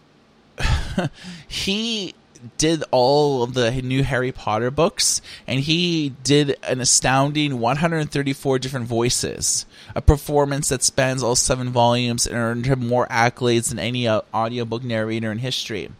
he 1.46 2.12
did 2.58 2.82
all 2.90 3.42
of 3.42 3.54
the 3.54 3.70
new 3.82 4.02
Harry 4.02 4.32
Potter 4.32 4.70
books, 4.70 5.20
and 5.46 5.60
he 5.60 6.14
did 6.22 6.56
an 6.62 6.80
astounding 6.80 7.60
134 7.60 8.58
different 8.58 8.86
voices. 8.86 9.66
A 9.94 10.00
performance 10.00 10.68
that 10.68 10.82
spans 10.82 11.22
all 11.22 11.36
seven 11.36 11.70
volumes 11.70 12.26
and 12.26 12.36
earned 12.36 12.66
him 12.66 12.86
more 12.86 13.06
accolades 13.08 13.68
than 13.68 13.78
any 13.78 14.06
uh, 14.06 14.22
audiobook 14.34 14.82
narrator 14.82 15.30
in 15.30 15.38
history. 15.38 15.90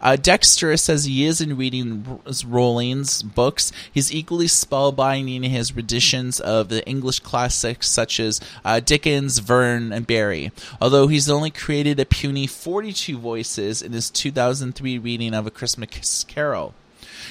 Uh, 0.00 0.16
Dexter 0.16 0.76
says 0.76 1.04
he 1.04 1.24
is 1.24 1.40
in 1.40 1.56
reading 1.56 2.20
Rowling's 2.46 3.22
books. 3.22 3.72
He's 3.92 4.12
equally 4.12 4.46
spellbinding 4.46 5.44
in 5.44 5.50
his 5.50 5.74
renditions 5.74 6.40
of 6.40 6.68
the 6.68 6.86
English 6.86 7.20
classics 7.20 7.88
such 7.88 8.20
as 8.20 8.40
uh, 8.64 8.80
Dickens, 8.80 9.38
Verne, 9.38 9.92
and 9.92 10.06
Barrie. 10.06 10.52
Although 10.80 11.08
he's 11.08 11.30
only 11.30 11.50
created 11.50 11.98
a 12.00 12.04
puny 12.06 12.46
42 12.46 13.18
voices 13.18 13.82
in 13.82 13.92
his 13.92 14.10
2003 14.10 14.98
reading 14.98 15.34
of 15.34 15.46
A 15.46 15.50
Christmas 15.50 16.24
Carol. 16.24 16.74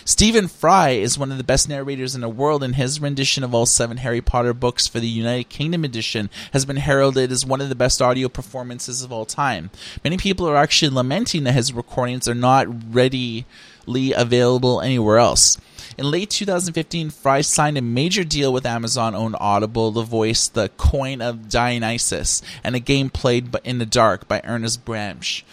Stephen 0.06 0.48
Fry 0.48 0.90
is 0.90 1.18
one 1.18 1.32
of 1.32 1.38
the 1.38 1.44
best 1.44 1.70
narrators 1.70 2.16
in 2.16 2.22
the 2.22 2.30
world, 2.30 2.64
and 2.64 2.76
his 2.76 3.00
rendition 3.00 3.44
of 3.44 3.54
all 3.54 3.66
seven 3.66 3.98
Harry 3.98 4.22
Potter 4.22 4.54
books 4.54 4.88
for 4.88 5.00
the 5.00 5.08
United 5.08 5.50
Kingdom 5.50 5.84
edition 5.84 6.30
has 6.54 6.66
been 6.66 6.78
heralded 6.78 7.32
as 7.32 7.46
one 7.46 7.62
of 7.62 7.70
the 7.70 7.76
best 7.76 8.02
audio 8.02 8.28
performances 8.30 9.02
of 9.02 9.12
all 9.12 9.26
time. 9.26 9.70
Many 10.04 10.18
people 10.18 10.48
are 10.48 10.56
actually 10.56 10.90
lamenting 10.90 11.44
that 11.44 11.54
his 11.54 11.74
recordings 11.74 12.28
are 12.28 12.36
not 12.36 12.68
readily 12.94 13.46
available 13.88 14.82
anywhere 14.82 15.18
else. 15.18 15.58
In 15.98 16.12
late 16.12 16.30
2015, 16.30 17.10
Fry 17.10 17.42
signed 17.42 17.78
a 17.78 17.82
major 17.82 18.24
deal 18.24 18.54
with 18.54 18.66
Amazon 18.66 19.16
owned 19.16 19.36
Audible 19.40 19.92
the 19.92 20.04
voice 20.04 20.48
the 20.48 20.70
Coin 20.78 21.22
of 21.22 21.50
Dionysius 21.50 22.42
and 22.64 22.76
a 22.76 22.80
game 22.80 23.10
played 23.10 23.56
in 23.64 23.80
the 23.80 23.86
dark 23.86 24.28
by 24.28 24.42
Ernest 24.44 24.86
Bramah 24.86 25.44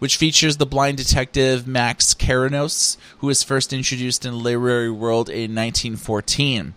which 0.00 0.16
features 0.16 0.56
the 0.56 0.66
blind 0.66 0.96
detective 0.96 1.66
Max 1.68 2.14
Carrados, 2.14 2.96
who 3.18 3.28
was 3.28 3.44
first 3.44 3.72
introduced 3.72 4.24
in 4.24 4.32
the 4.32 4.36
literary 4.36 4.90
world 4.90 5.28
in 5.28 5.54
1914. 5.54 6.74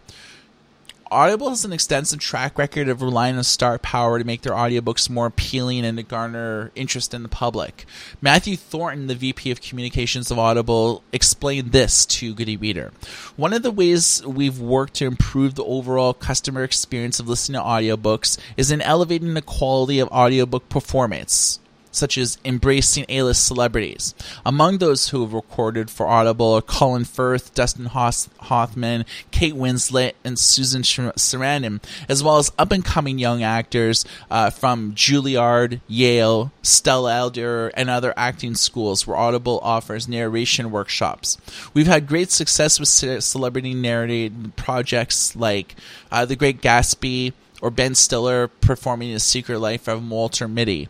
Audible 1.13 1.49
has 1.49 1.63
an 1.63 1.71
extensive 1.71 2.19
track 2.19 2.57
record 2.57 2.89
of 2.89 3.03
relying 3.03 3.37
on 3.37 3.43
star 3.43 3.77
power 3.77 4.17
to 4.17 4.25
make 4.25 4.41
their 4.41 4.53
audiobooks 4.53 5.11
more 5.11 5.27
appealing 5.27 5.85
and 5.85 5.95
to 5.97 6.03
garner 6.03 6.71
interest 6.73 7.13
in 7.13 7.21
the 7.21 7.29
public. 7.29 7.85
Matthew 8.19 8.57
Thornton, 8.57 9.05
the 9.05 9.13
VP 9.13 9.51
of 9.51 9.61
Communications 9.61 10.31
of 10.31 10.39
Audible, 10.39 11.03
explained 11.13 11.71
this 11.71 12.07
to 12.07 12.33
Good 12.33 12.49
e-Reader. 12.49 12.91
One 13.35 13.53
of 13.53 13.61
the 13.61 13.69
ways 13.69 14.25
we've 14.25 14.59
worked 14.59 14.95
to 14.95 15.05
improve 15.05 15.53
the 15.53 15.63
overall 15.63 16.15
customer 16.15 16.63
experience 16.63 17.19
of 17.19 17.29
listening 17.29 17.61
to 17.61 17.65
audiobooks 17.65 18.39
is 18.57 18.71
in 18.71 18.81
elevating 18.81 19.35
the 19.35 19.43
quality 19.43 19.99
of 19.99 20.09
audiobook 20.09 20.67
performance 20.67 21.59
such 21.93 22.17
as 22.17 22.37
embracing 22.43 23.05
A-list 23.07 23.45
celebrities. 23.45 24.13
Among 24.45 24.79
those 24.79 25.09
who 25.09 25.21
have 25.21 25.33
recorded 25.33 25.89
for 25.89 26.07
Audible 26.07 26.53
are 26.53 26.61
Colin 26.61 27.05
Firth, 27.05 27.53
Dustin 27.53 27.85
Hoffman, 27.85 29.05
Kate 29.31 29.53
Winslet, 29.53 30.13
and 30.23 30.37
Susan 30.37 30.81
Sarandon, 30.81 31.81
as 32.09 32.23
well 32.23 32.37
as 32.37 32.51
up-and-coming 32.57 33.19
young 33.19 33.43
actors 33.43 34.05
uh, 34.29 34.49
from 34.49 34.93
Juilliard, 34.93 35.79
Yale, 35.87 36.51
Stella 36.61 37.27
Adler, 37.27 37.67
and 37.69 37.89
other 37.89 38.13
acting 38.17 38.55
schools 38.55 39.07
where 39.07 39.17
Audible 39.17 39.59
offers 39.63 40.07
narration 40.07 40.71
workshops. 40.71 41.37
We've 41.73 41.87
had 41.87 42.07
great 42.07 42.31
success 42.31 42.79
with 42.79 42.89
celebrity 43.23 43.73
narrated 43.73 44.55
projects 44.55 45.35
like 45.35 45.75
uh, 46.11 46.25
The 46.25 46.35
Great 46.35 46.61
Gatsby, 46.61 47.33
or 47.61 47.71
Ben 47.71 47.95
Stiller 47.95 48.49
performing 48.49 49.13
The 49.13 49.19
Secret 49.21 49.59
Life 49.59 49.87
of 49.87 50.09
Walter 50.09 50.49
Mitty 50.49 50.89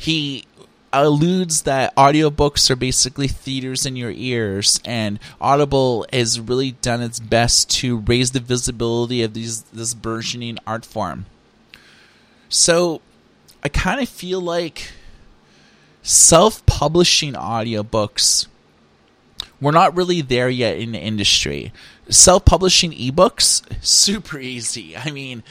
he 0.00 0.46
alludes 0.94 1.62
that 1.62 1.94
audiobooks 1.94 2.70
are 2.70 2.76
basically 2.76 3.28
theaters 3.28 3.84
in 3.84 3.96
your 3.96 4.10
ears 4.10 4.80
and 4.82 5.18
audible 5.42 6.06
has 6.10 6.40
really 6.40 6.72
done 6.72 7.02
its 7.02 7.20
best 7.20 7.70
to 7.70 7.98
raise 7.98 8.30
the 8.30 8.40
visibility 8.40 9.22
of 9.22 9.34
these 9.34 9.60
this 9.64 9.92
burgeoning 9.92 10.58
art 10.66 10.86
form. 10.86 11.26
So 12.48 13.02
i 13.62 13.68
kind 13.68 14.00
of 14.00 14.08
feel 14.08 14.40
like 14.40 14.90
self-publishing 16.02 17.34
audiobooks 17.34 18.46
we're 19.60 19.72
not 19.72 19.94
really 19.94 20.22
there 20.22 20.48
yet 20.48 20.78
in 20.78 20.92
the 20.92 20.98
industry. 20.98 21.70
Self-publishing 22.08 22.92
ebooks? 22.92 23.62
Super 23.84 24.38
easy. 24.38 24.96
I 24.96 25.10
mean 25.10 25.42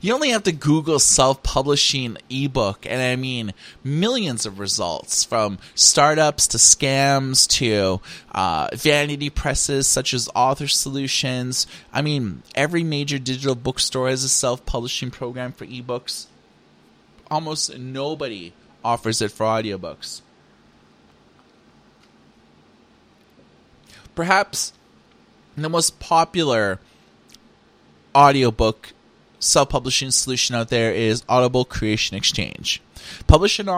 you 0.00 0.14
only 0.14 0.30
have 0.30 0.44
to 0.44 0.52
Google 0.52 0.98
self 0.98 1.42
publishing 1.42 2.16
ebook, 2.30 2.86
and 2.86 3.00
I 3.00 3.16
mean 3.16 3.52
millions 3.84 4.46
of 4.46 4.58
results 4.58 5.24
from 5.24 5.58
startups 5.74 6.48
to 6.48 6.58
scams 6.58 7.48
to 7.58 8.00
uh, 8.32 8.68
vanity 8.74 9.30
presses 9.30 9.86
such 9.86 10.14
as 10.14 10.28
Author 10.34 10.68
Solutions. 10.68 11.66
I 11.92 12.02
mean, 12.02 12.42
every 12.54 12.84
major 12.84 13.18
digital 13.18 13.54
bookstore 13.54 14.08
has 14.08 14.24
a 14.24 14.28
self 14.28 14.64
publishing 14.66 15.10
program 15.10 15.52
for 15.52 15.66
ebooks. 15.66 16.26
Almost 17.30 17.78
nobody 17.78 18.52
offers 18.84 19.20
it 19.20 19.32
for 19.32 19.44
audiobooks. 19.44 20.20
Perhaps 24.14 24.72
the 25.56 25.68
most 25.68 25.98
popular 25.98 26.78
audiobook 28.14 28.92
self-publishing 29.38 30.10
solution 30.10 30.56
out 30.56 30.68
there 30.68 30.92
is 30.92 31.24
Audible 31.28 31.64
Creation 31.64 32.16
Exchange. 32.16 32.80
Publishing 33.26 33.68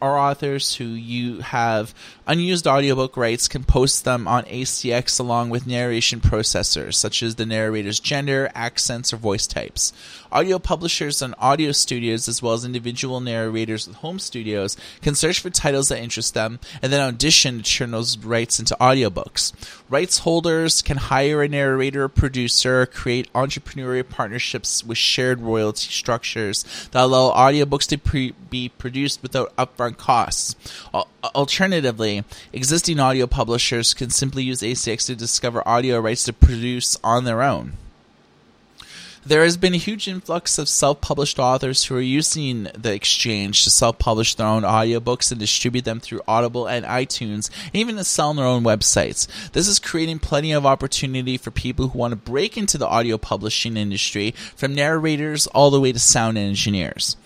or 0.00 0.18
authors 0.18 0.76
who 0.76 0.84
you 0.84 1.40
have 1.40 1.94
unused 2.26 2.66
audiobook 2.66 3.16
rights 3.16 3.48
can 3.48 3.64
post 3.64 4.04
them 4.04 4.28
on 4.28 4.44
ACX 4.44 5.18
along 5.18 5.50
with 5.50 5.66
narration 5.66 6.20
processors, 6.20 6.94
such 6.94 7.22
as 7.22 7.34
the 7.34 7.46
narrator's 7.46 8.00
gender, 8.00 8.50
accents, 8.54 9.12
or 9.12 9.16
voice 9.16 9.46
types. 9.46 9.92
Audio 10.30 10.58
publishers 10.58 11.22
and 11.22 11.34
audio 11.38 11.72
studios, 11.72 12.28
as 12.28 12.42
well 12.42 12.52
as 12.52 12.64
individual 12.64 13.20
narrators 13.20 13.88
with 13.88 13.96
home 13.96 14.18
studios, 14.18 14.76
can 15.00 15.14
search 15.14 15.40
for 15.40 15.48
titles 15.48 15.88
that 15.88 16.02
interest 16.02 16.34
them 16.34 16.60
and 16.82 16.92
then 16.92 17.00
audition 17.00 17.62
to 17.62 17.64
turn 17.64 17.92
those 17.92 18.18
rights 18.18 18.58
into 18.58 18.76
audiobooks. 18.80 19.52
Rights 19.88 20.18
holders 20.18 20.82
can 20.82 20.98
hire 20.98 21.42
a 21.42 21.48
narrator 21.48 22.04
or 22.04 22.08
producer, 22.08 22.84
create 22.84 23.32
entrepreneurial 23.32 24.08
partnerships 24.08 24.84
with 24.84 24.98
shared 24.98 25.40
royalty 25.40 25.88
structures 25.90 26.64
that 26.92 27.04
allow 27.04 27.32
audiobooks 27.32 27.86
to 27.88 27.96
pre- 27.96 28.34
be 28.50 28.68
produced 28.68 29.22
without 29.22 29.54
upfront 29.56 29.87
costs. 29.96 30.56
Alternatively, 31.24 32.24
existing 32.52 33.00
audio 33.00 33.26
publishers 33.26 33.94
can 33.94 34.10
simply 34.10 34.42
use 34.42 34.60
ACX 34.60 35.06
to 35.06 35.16
discover 35.16 35.66
audio 35.66 36.00
rights 36.00 36.24
to 36.24 36.32
produce 36.32 36.98
on 37.02 37.24
their 37.24 37.42
own. 37.42 37.74
There 39.28 39.44
has 39.44 39.58
been 39.58 39.74
a 39.74 39.76
huge 39.76 40.08
influx 40.08 40.56
of 40.56 40.70
self 40.70 41.02
published 41.02 41.38
authors 41.38 41.84
who 41.84 41.94
are 41.96 42.00
using 42.00 42.68
the 42.74 42.94
exchange 42.94 43.64
to 43.64 43.70
self 43.70 43.98
publish 43.98 44.34
their 44.34 44.46
own 44.46 44.62
audiobooks 44.62 45.30
and 45.30 45.38
distribute 45.38 45.84
them 45.84 46.00
through 46.00 46.22
Audible 46.26 46.66
and 46.66 46.86
iTunes, 46.86 47.50
and 47.66 47.76
even 47.76 47.96
to 47.96 48.04
sell 48.04 48.30
on 48.30 48.36
their 48.36 48.46
own 48.46 48.64
websites. 48.64 49.26
This 49.52 49.68
is 49.68 49.78
creating 49.78 50.20
plenty 50.20 50.52
of 50.52 50.64
opportunity 50.64 51.36
for 51.36 51.50
people 51.50 51.88
who 51.88 51.98
want 51.98 52.12
to 52.12 52.16
break 52.16 52.56
into 52.56 52.78
the 52.78 52.88
audio 52.88 53.18
publishing 53.18 53.76
industry, 53.76 54.30
from 54.56 54.74
narrators 54.74 55.46
all 55.48 55.70
the 55.70 55.80
way 55.80 55.92
to 55.92 55.98
sound 55.98 56.38
engineers. 56.38 57.16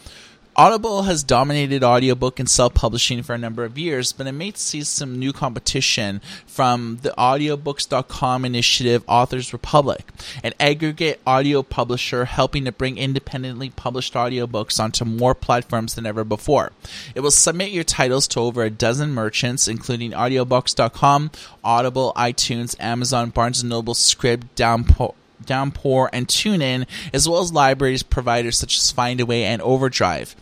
Audible 0.54 1.04
has 1.04 1.24
dominated 1.24 1.82
audiobook 1.82 2.38
and 2.38 2.48
self-publishing 2.48 3.22
for 3.22 3.32
a 3.32 3.38
number 3.38 3.64
of 3.64 3.78
years, 3.78 4.12
but 4.12 4.26
it 4.26 4.32
may 4.32 4.52
see 4.52 4.82
some 4.82 5.18
new 5.18 5.32
competition 5.32 6.20
from 6.46 6.98
the 7.00 7.14
audiobooks.com 7.16 8.44
initiative 8.44 9.02
Authors 9.08 9.54
Republic, 9.54 10.06
an 10.44 10.52
aggregate 10.60 11.22
audio 11.26 11.62
publisher 11.62 12.26
helping 12.26 12.66
to 12.66 12.72
bring 12.72 12.98
independently 12.98 13.70
published 13.70 14.12
audiobooks 14.12 14.78
onto 14.78 15.06
more 15.06 15.34
platforms 15.34 15.94
than 15.94 16.04
ever 16.04 16.22
before. 16.22 16.72
It 17.14 17.20
will 17.20 17.30
submit 17.30 17.72
your 17.72 17.84
titles 17.84 18.28
to 18.28 18.40
over 18.40 18.62
a 18.62 18.68
dozen 18.68 19.14
merchants, 19.14 19.66
including 19.66 20.10
audiobooks.com, 20.10 21.30
Audible, 21.64 22.12
iTunes, 22.14 22.76
Amazon, 22.78 23.30
Barnes 23.30 23.64
& 23.64 23.64
Noble, 23.64 23.94
Scribd, 23.94 24.42
Downpour, 24.54 25.14
Downpour, 25.46 26.10
and 26.12 26.26
TuneIn, 26.26 26.86
as 27.12 27.28
well 27.28 27.40
as 27.40 27.52
libraries 27.52 28.02
providers 28.02 28.58
such 28.58 28.76
as 28.76 28.92
Findaway 28.92 29.42
and 29.42 29.60
Overdrive. 29.62 30.34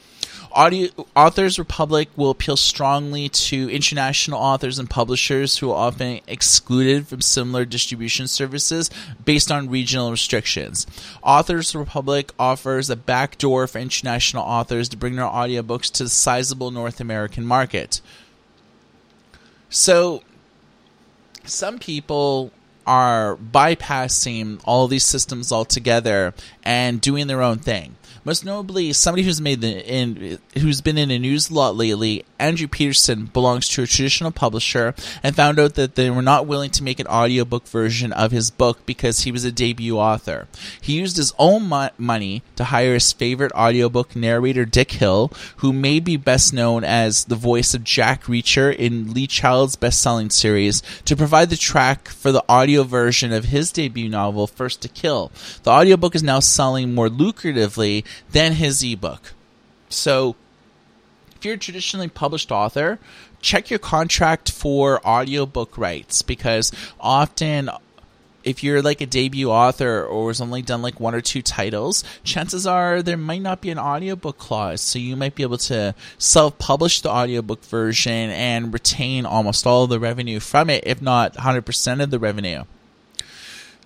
Audio, 0.52 0.88
Authors 1.14 1.60
Republic 1.60 2.08
will 2.16 2.30
appeal 2.30 2.56
strongly 2.56 3.28
to 3.28 3.70
international 3.70 4.40
authors 4.40 4.80
and 4.80 4.90
publishers 4.90 5.58
who 5.58 5.70
are 5.70 5.86
often 5.88 6.20
excluded 6.26 7.06
from 7.06 7.20
similar 7.20 7.64
distribution 7.64 8.26
services 8.26 8.90
based 9.24 9.52
on 9.52 9.70
regional 9.70 10.10
restrictions. 10.10 10.88
Authors 11.22 11.72
Republic 11.76 12.32
offers 12.36 12.90
a 12.90 12.96
backdoor 12.96 13.68
for 13.68 13.78
international 13.78 14.42
authors 14.42 14.88
to 14.88 14.96
bring 14.96 15.14
their 15.14 15.24
audiobooks 15.24 15.88
to 15.92 16.02
the 16.02 16.08
sizable 16.08 16.72
North 16.72 17.00
American 17.00 17.46
market. 17.46 18.00
So, 19.68 20.24
some 21.44 21.78
people 21.78 22.50
are 22.86 23.36
bypassing 23.36 24.60
all 24.64 24.88
these 24.88 25.04
systems 25.04 25.52
altogether 25.52 26.34
and 26.62 27.00
doing 27.00 27.26
their 27.26 27.42
own 27.42 27.58
thing. 27.58 27.96
Most 28.22 28.44
notably, 28.44 28.92
somebody 28.92 29.22
who's 29.22 29.40
made 29.40 29.62
the 29.62 29.82
in 29.86 30.38
who's 30.58 30.82
been 30.82 30.98
in 30.98 31.08
the 31.08 31.18
news 31.18 31.48
a 31.48 31.54
lot 31.54 31.74
lately. 31.74 32.24
Andrew 32.38 32.68
Peterson 32.68 33.26
belongs 33.26 33.68
to 33.70 33.82
a 33.82 33.86
traditional 33.86 34.30
publisher 34.30 34.94
and 35.22 35.34
found 35.34 35.58
out 35.58 35.74
that 35.74 35.94
they 35.94 36.10
were 36.10 36.22
not 36.22 36.46
willing 36.46 36.70
to 36.72 36.82
make 36.82 37.00
an 37.00 37.06
audiobook 37.06 37.66
version 37.66 38.12
of 38.12 38.30
his 38.30 38.50
book 38.50 38.84
because 38.84 39.20
he 39.20 39.32
was 39.32 39.44
a 39.44 39.52
debut 39.52 39.98
author. 39.98 40.48
He 40.80 40.98
used 40.98 41.16
his 41.16 41.32
own 41.38 41.68
mo- 41.68 41.90
money 41.96 42.42
to 42.56 42.64
hire 42.64 42.94
his 42.94 43.12
favorite 43.12 43.52
audiobook 43.52 44.14
narrator, 44.14 44.64
Dick 44.66 44.92
Hill, 44.92 45.32
who 45.56 45.72
may 45.72 45.98
be 45.98 46.16
best 46.16 46.52
known 46.52 46.84
as 46.84 47.24
the 47.24 47.34
voice 47.34 47.74
of 47.74 47.84
Jack 47.84 48.24
Reacher 48.24 48.74
in 48.74 49.12
Lee 49.12 49.26
Child's 49.26 49.76
best-selling 49.76 50.30
series, 50.30 50.82
to 51.04 51.16
provide 51.16 51.50
the 51.50 51.56
track 51.56 52.08
for 52.08 52.32
the 52.32 52.44
audio 52.48 52.69
version 52.78 53.32
of 53.32 53.46
his 53.46 53.72
debut 53.72 54.08
novel, 54.08 54.46
First 54.46 54.82
to 54.82 54.88
Kill. 54.88 55.30
The 55.62 55.70
audiobook 55.70 56.14
is 56.14 56.22
now 56.22 56.40
selling 56.40 56.94
more 56.94 57.08
lucratively 57.08 58.04
than 58.30 58.52
his 58.52 58.82
ebook. 58.82 59.32
So, 59.88 60.36
if 61.36 61.44
you're 61.44 61.54
a 61.54 61.58
traditionally 61.58 62.08
published 62.08 62.52
author, 62.52 62.98
check 63.40 63.70
your 63.70 63.78
contract 63.78 64.50
for 64.50 65.04
audiobook 65.06 65.76
rights 65.78 66.22
because 66.22 66.70
often 67.00 67.70
if 68.44 68.62
you're 68.64 68.82
like 68.82 69.00
a 69.00 69.06
debut 69.06 69.50
author 69.50 70.04
or 70.04 70.28
has 70.28 70.40
only 70.40 70.62
done 70.62 70.82
like 70.82 71.00
one 71.00 71.14
or 71.14 71.20
two 71.20 71.42
titles, 71.42 72.04
chances 72.24 72.66
are 72.66 73.02
there 73.02 73.16
might 73.16 73.42
not 73.42 73.60
be 73.60 73.70
an 73.70 73.78
audiobook 73.78 74.38
clause. 74.38 74.80
So 74.80 74.98
you 74.98 75.16
might 75.16 75.34
be 75.34 75.42
able 75.42 75.58
to 75.58 75.94
self 76.18 76.58
publish 76.58 77.00
the 77.00 77.10
audiobook 77.10 77.64
version 77.64 78.30
and 78.30 78.72
retain 78.72 79.26
almost 79.26 79.66
all 79.66 79.86
the 79.86 80.00
revenue 80.00 80.40
from 80.40 80.70
it, 80.70 80.84
if 80.86 81.02
not 81.02 81.34
100% 81.34 82.02
of 82.02 82.10
the 82.10 82.18
revenue. 82.18 82.64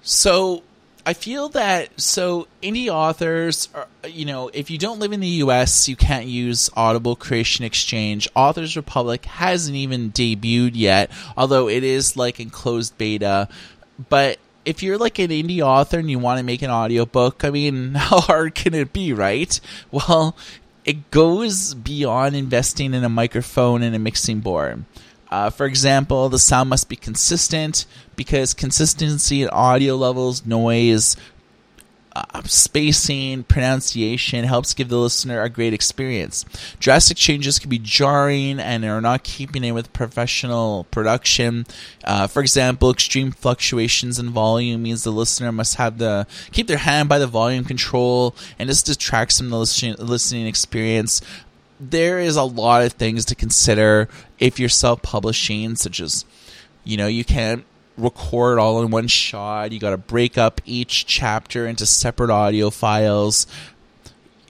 So 0.03 0.63
I 1.07 1.13
feel 1.13 1.51
that 1.51 2.01
so 2.01 2.49
indie 2.63 2.89
authors, 2.89 3.69
are, 3.75 3.89
you 4.09 4.25
know, 4.25 4.49
if 4.55 4.71
you 4.71 4.79
don't 4.79 5.01
live 5.01 5.13
in 5.13 5.21
the 5.21 5.27
U.S., 5.27 5.87
you 5.87 5.97
can't 5.97 6.27
use 6.27 6.71
Audible 6.75 7.15
Creation 7.15 7.65
Exchange. 7.65 8.27
Authors 8.35 8.75
Republic 8.75 9.27
hasn't 9.27 9.77
even 9.77 10.13
debuted 10.13 10.73
yet, 10.75 11.11
although 11.37 11.69
it 11.69 11.85
is 11.85 12.17
like 12.17 12.41
in 12.41 12.49
closed 12.49 12.97
beta. 12.97 13.49
But 14.09 14.39
if 14.65 14.83
you're 14.83 14.99
like 14.99 15.19
an 15.19 15.31
indie 15.31 15.61
author 15.61 15.99
and 15.99 16.11
you 16.11 16.19
want 16.19 16.39
to 16.39 16.45
make 16.45 16.63
an 16.63 16.71
audiobook, 16.71 17.45
I 17.45 17.51
mean, 17.51 17.95
how 17.95 18.21
hard 18.21 18.55
can 18.55 18.75
it 18.75 18.93
be, 18.93 19.13
right? 19.13 19.59
Well, 19.91 20.37
it 20.85 21.11
goes 21.11 21.75
beyond 21.75 22.37
investing 22.37 22.95
in 22.95 23.05
a 23.05 23.09
microphone 23.09 23.83
and 23.83 23.95
a 23.95 23.99
mixing 23.99 24.41
board. 24.41 24.85
Uh, 25.31 25.51
for 25.51 25.67
example, 25.67 26.29
the 26.29 26.39
sound 26.39 26.71
must 26.71 26.89
be 26.89 26.97
consistent 26.97 27.87
because 28.15 28.55
consistency 28.55 29.43
in 29.43 29.49
audio 29.49 29.97
levels, 29.97 30.47
noise, 30.47 31.17
uh, 32.17 32.43
spacing, 32.45 33.43
pronunciation 33.45 34.45
helps 34.45 34.75
give 34.75 34.89
the 34.89 34.99
listener 34.99 35.43
a 35.43 35.49
great 35.49 35.73
experience. 35.73 36.45
Drastic 36.79 37.17
changes 37.17 37.59
can 37.59 37.71
be 37.71 37.79
jarring 37.79 38.61
and 38.61 38.85
are 38.85 39.01
not 39.01 39.25
keeping 39.25 39.65
in 39.65 39.75
with 39.75 39.93
professional 39.93 40.85
production. 40.91 41.67
Uh, 42.05 42.27
for 42.27 42.41
example, 42.41 42.91
extreme 42.91 43.33
fluctuations 43.33 44.19
in 44.19 44.31
volume 44.31 44.83
means 44.83 45.03
the 45.03 45.11
listener 45.11 45.51
must 45.51 45.77
have 45.77 45.99
the 45.99 46.27
keep 46.53 46.67
their 46.67 46.79
hand 46.79 47.09
by 47.09 47.19
the 47.19 47.27
volume 47.27 47.65
control, 47.65 48.35
and 48.59 48.69
this 48.69 48.83
detracts 48.83 49.39
from 49.39 49.51
the 49.51 49.59
listening, 49.59 49.97
listening 49.99 50.47
experience 50.47 51.21
there 51.81 52.19
is 52.19 52.37
a 52.37 52.43
lot 52.43 52.85
of 52.85 52.93
things 52.93 53.25
to 53.27 53.35
consider 53.35 54.09
if 54.39 54.59
you're 54.59 54.69
self 54.69 55.03
publishing, 55.03 55.77
such 55.77 56.01
as, 56.01 56.25
you 56.85 56.97
know, 56.97 57.07
you 57.07 57.25
can't 57.25 57.65
record 57.97 58.59
all 58.59 58.83
in 58.83 58.91
one 58.91 59.09
shot. 59.09 59.73
You 59.73 59.79
got 59.79 59.91
to 59.91 59.99
break 59.99 60.39
up 60.39 60.61
each 60.65 61.07
chapter 61.07 61.67
into 61.67 61.87
separate 61.87 62.31
audio 62.31 62.71
files. 62.71 63.47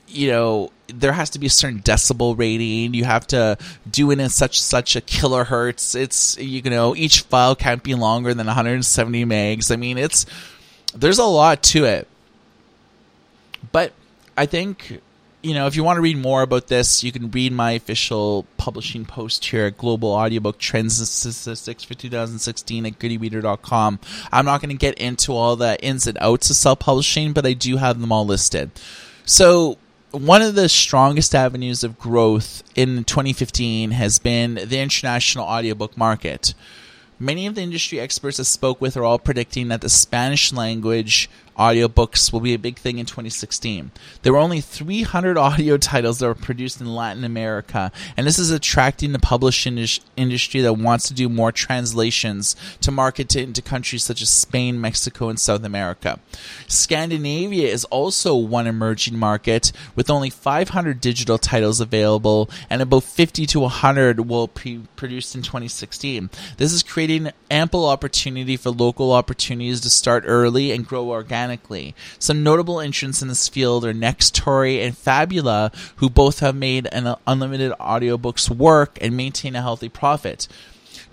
You 0.06 0.30
know, 0.30 0.72
there 0.88 1.12
has 1.12 1.30
to 1.30 1.38
be 1.38 1.46
a 1.46 1.50
certain 1.50 1.80
decibel 1.80 2.38
rating. 2.38 2.94
You 2.94 3.04
have 3.04 3.26
to 3.28 3.58
do 3.90 4.10
it 4.10 4.20
in 4.20 4.28
such 4.28 4.60
such 4.60 4.96
a 4.96 5.00
kilohertz. 5.00 5.94
It's 5.94 6.38
you 6.38 6.62
know 6.62 6.94
each 6.94 7.22
file 7.22 7.54
can't 7.54 7.82
be 7.82 7.94
longer 7.94 8.34
than 8.34 8.46
170 8.46 9.24
megs. 9.24 9.72
I 9.72 9.76
mean, 9.76 9.98
it's 9.98 10.26
there's 10.94 11.18
a 11.18 11.24
lot 11.24 11.62
to 11.64 11.84
it. 11.84 12.08
But 13.72 13.92
I 14.36 14.46
think 14.46 15.00
you 15.44 15.52
know, 15.52 15.66
if 15.66 15.76
you 15.76 15.84
want 15.84 15.98
to 15.98 16.00
read 16.00 16.16
more 16.16 16.40
about 16.40 16.68
this, 16.68 17.04
you 17.04 17.12
can 17.12 17.30
read 17.30 17.52
my 17.52 17.72
official 17.72 18.46
publishing 18.56 19.04
post 19.04 19.44
here 19.44 19.66
at 19.66 19.76
Global 19.76 20.08
Audiobook 20.10 20.58
Trends 20.58 20.98
and 20.98 21.06
Statistics 21.06 21.84
for 21.84 21.92
2016 21.92 22.86
at 22.86 22.98
goodereader.com. 22.98 23.98
I'm 24.32 24.46
not 24.46 24.62
going 24.62 24.70
to 24.70 24.76
get 24.76 24.98
into 24.98 25.34
all 25.34 25.54
the 25.54 25.78
ins 25.84 26.06
and 26.06 26.16
outs 26.18 26.48
of 26.48 26.56
self 26.56 26.78
publishing, 26.78 27.34
but 27.34 27.44
I 27.44 27.52
do 27.52 27.76
have 27.76 28.00
them 28.00 28.10
all 28.10 28.24
listed. 28.24 28.70
So, 29.26 29.76
one 30.12 30.40
of 30.40 30.54
the 30.54 30.68
strongest 30.68 31.34
avenues 31.34 31.84
of 31.84 31.98
growth 31.98 32.62
in 32.74 33.04
2015 33.04 33.90
has 33.90 34.18
been 34.18 34.54
the 34.54 34.78
international 34.78 35.44
audiobook 35.44 35.96
market. 35.96 36.54
Many 37.18 37.46
of 37.46 37.54
the 37.54 37.62
industry 37.62 38.00
experts 38.00 38.40
I 38.40 38.44
spoke 38.44 38.80
with 38.80 38.96
are 38.96 39.04
all 39.04 39.18
predicting 39.18 39.68
that 39.68 39.82
the 39.82 39.88
Spanish 39.88 40.52
language 40.52 41.28
audiobooks 41.56 42.32
will 42.32 42.40
be 42.40 42.54
a 42.54 42.58
big 42.58 42.78
thing 42.78 42.98
in 42.98 43.06
2016. 43.06 43.90
There 44.22 44.32
were 44.32 44.38
only 44.38 44.60
300 44.60 45.38
audio 45.38 45.76
titles 45.76 46.18
that 46.18 46.26
were 46.26 46.34
produced 46.34 46.80
in 46.80 46.94
Latin 46.94 47.24
America, 47.24 47.92
and 48.16 48.26
this 48.26 48.38
is 48.38 48.50
attracting 48.50 49.12
the 49.12 49.18
publishing 49.18 49.78
industry 50.16 50.60
that 50.60 50.74
wants 50.74 51.08
to 51.08 51.14
do 51.14 51.28
more 51.28 51.52
translations 51.52 52.56
to 52.80 52.90
market 52.90 53.36
it 53.36 53.42
into 53.44 53.62
countries 53.62 54.04
such 54.04 54.20
as 54.20 54.30
Spain, 54.30 54.80
Mexico, 54.80 55.28
and 55.28 55.38
South 55.38 55.64
America. 55.64 56.18
Scandinavia 56.66 57.68
is 57.68 57.84
also 57.86 58.34
one 58.34 58.66
emerging 58.66 59.16
market 59.16 59.70
with 59.94 60.10
only 60.10 60.30
500 60.30 61.00
digital 61.00 61.38
titles 61.38 61.80
available, 61.80 62.50
and 62.68 62.82
about 62.82 63.04
50 63.04 63.46
to 63.46 63.60
100 63.60 64.28
will 64.28 64.48
be 64.48 64.80
produced 64.96 65.34
in 65.34 65.42
2016. 65.42 66.30
This 66.56 66.72
is 66.72 66.82
creating 66.82 67.30
ample 67.50 67.86
opportunity 67.86 68.56
for 68.56 68.70
local 68.70 69.12
opportunities 69.12 69.80
to 69.82 69.90
start 69.90 70.24
early 70.26 70.72
and 70.72 70.86
grow 70.86 71.10
organically 71.10 71.43
organically. 71.44 71.94
Some 72.18 72.42
notable 72.42 72.80
entrants 72.80 73.22
in 73.22 73.28
this 73.28 73.48
field 73.48 73.84
are 73.84 73.92
Nextory 73.92 74.84
and 74.84 74.96
Fabula, 74.96 75.70
who 75.96 76.08
both 76.08 76.40
have 76.40 76.56
made 76.56 76.86
an 76.92 77.14
unlimited 77.26 77.72
audiobooks 77.72 78.48
work 78.50 78.98
and 79.00 79.16
maintain 79.16 79.54
a 79.54 79.62
healthy 79.62 79.88
profit. 79.88 80.48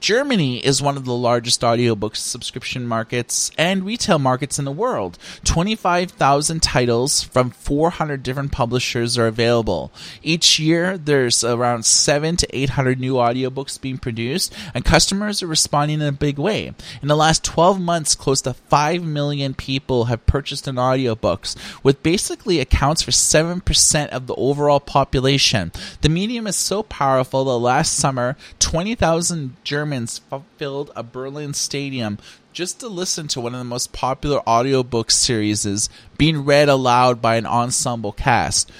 Germany 0.02 0.58
is 0.58 0.82
one 0.82 0.98
of 0.98 1.06
the 1.06 1.14
largest 1.14 1.64
audiobook 1.64 2.16
subscription 2.16 2.88
markets 2.88 3.52
and 3.56 3.86
retail 3.86 4.18
markets 4.18 4.58
in 4.58 4.66
the 4.66 4.72
world. 4.72 5.20
25,000 5.44 6.60
titles 6.60 7.22
from 7.22 7.52
400 7.52 8.24
different 8.24 8.52
publishers 8.52 9.16
are 9.20 9.28
available. 9.28 9.92
Each 10.24 10.58
year, 10.58 10.98
there's 10.98 11.44
around 11.44 11.86
7 11.86 12.36
to 12.38 12.48
800 12.52 13.00
new 13.00 13.14
audiobooks 13.14 13.80
being 13.80 14.00
produced, 14.00 14.52
and 14.74 14.84
customers 14.84 15.44
are 15.44 15.48
responding 15.48 16.02
in 16.02 16.08
a 16.08 16.12
big 16.12 16.40
way. 16.40 16.74
In 17.04 17.08
the 17.08 17.16
last 17.16 17.44
12 17.44 17.80
months, 17.80 18.16
close 18.16 18.42
to 18.42 18.56
5 18.56 19.04
million 19.04 19.54
people 19.54 20.06
have 20.06 20.26
purchased 20.26 20.68
an 20.68 20.78
audiobooks, 20.78 21.56
which 21.84 22.02
basically 22.02 22.60
accounts 22.60 23.04
for 23.04 23.12
7% 23.12 24.08
of 24.08 24.26
the 24.26 24.34
overall 24.34 24.80
population. 24.80 25.72
The 26.02 26.10
medium 26.10 26.48
is 26.48 26.56
so 26.56 26.82
powerful 26.82 27.46
that 27.46 27.58
last 27.58 27.94
summer, 27.94 28.36
20,000 28.58 29.58
German 29.64 29.91
Germans 29.92 30.22
filled 30.56 30.90
a 30.96 31.04
Berlin 31.04 31.54
stadium 31.54 32.18
just 32.54 32.80
to 32.80 32.88
listen 32.88 33.28
to 33.28 33.42
one 33.42 33.54
of 33.54 33.60
the 33.60 33.66
most 33.66 33.92
popular 33.92 34.40
audiobook 34.48 35.12
series 35.12 35.90
being 36.18 36.46
read 36.46 36.70
aloud 36.70 37.22
by 37.22 37.36
an 37.36 37.46
ensemble 37.46 38.14
cast. 38.14 38.72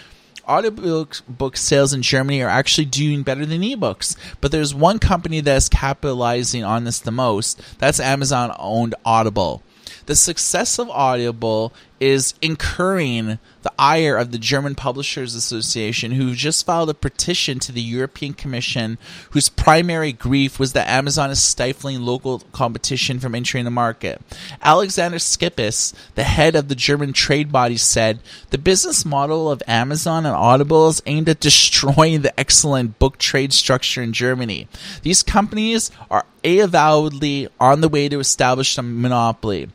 Audiobook 0.48 1.22
book 1.28 1.58
sales 1.58 1.92
in 1.92 2.02
Germany 2.02 2.42
are 2.42 2.48
actually 2.48 2.86
doing 2.86 3.24
better 3.24 3.46
than 3.46 3.60
ebooks, 3.60 4.16
but 4.40 4.54
there's 4.54 4.74
one 4.74 5.00
company 5.00 5.42
that's 5.42 5.68
capitalizing 5.68 6.64
on 6.64 6.86
this 6.86 7.00
the 7.00 7.12
most. 7.12 7.60
That's 7.78 8.00
Amazon 8.00 8.56
owned 8.58 8.96
Audible. 9.04 9.64
The 10.06 10.16
success 10.16 10.80
of 10.80 10.90
Audible 10.90 11.74
is 12.02 12.34
incurring 12.42 13.38
the 13.62 13.72
ire 13.78 14.18
of 14.18 14.32
the 14.32 14.40
German 14.40 14.74
Publishers 14.74 15.36
Association, 15.36 16.14
who 16.14 16.34
just 16.34 16.66
filed 16.66 16.90
a 16.90 16.96
petition 16.96 17.60
to 17.60 17.72
the 17.72 17.82
European 17.82 18.34
Commission, 18.34 18.98
whose 19.30 19.50
primary 19.50 20.12
grief 20.12 20.58
was 20.58 20.74
that 20.74 20.90
Amazon 20.90 21.30
is 21.30 21.40
stifling 21.40 22.02
local 22.02 22.40
competition 22.52 23.20
from 23.20 23.36
entering 23.36 23.66
the 23.66 23.72
market. 23.72 24.20
Alexander 24.64 25.20
Skipis, 25.20 25.94
the 26.16 26.24
head 26.24 26.56
of 26.56 26.70
the 26.70 26.76
German 26.76 27.14
trade 27.14 27.52
body, 27.52 27.78
said 27.78 28.20
the 28.50 28.58
business 28.58 29.06
model 29.06 29.52
of 29.52 29.62
Amazon 29.68 30.26
and 30.26 30.36
Audible 30.36 30.88
is 30.88 31.04
aimed 31.06 31.30
at 31.30 31.40
destroying 31.40 32.24
the 32.24 32.38
excellent 32.40 32.98
book 32.98 33.20
trade 33.20 33.54
structure 33.54 34.02
in 34.02 34.12
Germany. 34.12 34.68
These 35.04 35.22
companies 35.22 35.92
are 36.10 36.26
avowedly 36.44 37.48
on 37.60 37.82
the 37.82 37.90
way 37.90 38.10
to 38.10 38.20
establish 38.20 38.76
a 38.80 38.82
monopoly. 38.82 39.70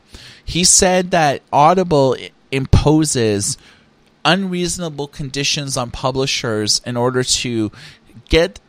He 0.46 0.64
said 0.64 1.10
that 1.10 1.42
Audible 1.52 2.16
imposes 2.50 3.58
unreasonable 4.24 5.08
conditions 5.08 5.76
on 5.76 5.90
publishers 5.90 6.80
in 6.86 6.96
order 6.96 7.22
to 7.22 7.70
get 8.28 8.60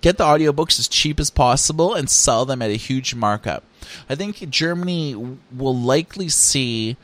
get 0.00 0.16
the 0.16 0.24
audiobooks 0.24 0.78
as 0.78 0.88
cheap 0.88 1.20
as 1.20 1.30
possible 1.30 1.94
and 1.94 2.08
sell 2.08 2.44
them 2.44 2.62
at 2.62 2.70
a 2.70 2.74
huge 2.74 3.14
markup. 3.14 3.64
I 4.08 4.14
think 4.14 4.48
Germany 4.48 5.36
will 5.54 5.76
likely 5.76 6.28
see 6.28 6.96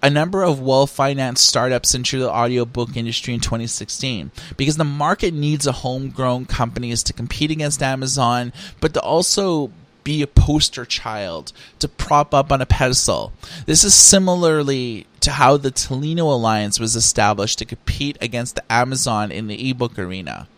a 0.00 0.08
number 0.08 0.44
of 0.44 0.60
well 0.60 0.86
financed 0.86 1.46
startups 1.46 1.94
enter 1.94 2.20
the 2.20 2.30
audiobook 2.30 2.96
industry 2.96 3.34
in 3.34 3.40
2016 3.40 4.30
because 4.56 4.76
the 4.76 4.84
market 4.84 5.34
needs 5.34 5.66
a 5.66 5.72
homegrown 5.72 6.46
companies 6.46 7.02
to 7.02 7.12
compete 7.12 7.50
against 7.50 7.82
Amazon, 7.82 8.52
but 8.80 8.94
to 8.94 9.00
also 9.00 9.72
be 10.08 10.22
a 10.22 10.26
poster 10.26 10.86
child 10.86 11.52
to 11.78 11.86
prop 11.86 12.32
up 12.32 12.50
on 12.50 12.62
a 12.62 12.66
pedestal. 12.66 13.30
This 13.66 13.84
is 13.84 13.94
similarly 13.94 15.06
to 15.20 15.32
how 15.32 15.58
the 15.58 15.70
Tolino 15.70 16.32
Alliance 16.32 16.80
was 16.80 16.96
established 16.96 17.58
to 17.58 17.66
compete 17.66 18.16
against 18.22 18.54
the 18.54 18.72
Amazon 18.72 19.30
in 19.30 19.48
the 19.48 19.68
ebook 19.68 19.98
arena 19.98 20.48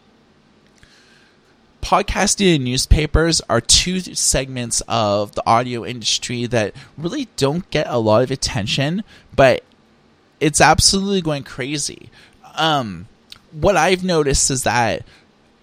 podcasting 1.82 2.56
and 2.56 2.64
newspapers 2.64 3.40
are 3.48 3.60
two 3.60 3.98
segments 4.00 4.82
of 4.86 5.34
the 5.34 5.42
audio 5.44 5.84
industry 5.84 6.46
that 6.46 6.74
really 6.96 7.26
don't 7.36 7.68
get 7.70 7.86
a 7.88 7.98
lot 7.98 8.22
of 8.22 8.30
attention, 8.30 9.02
but 9.34 9.64
it's 10.38 10.60
absolutely 10.60 11.22
going 11.22 11.42
crazy. 11.42 12.10
Um, 12.54 13.08
what 13.50 13.76
I've 13.76 14.04
noticed 14.04 14.50
is 14.50 14.62
that 14.64 15.04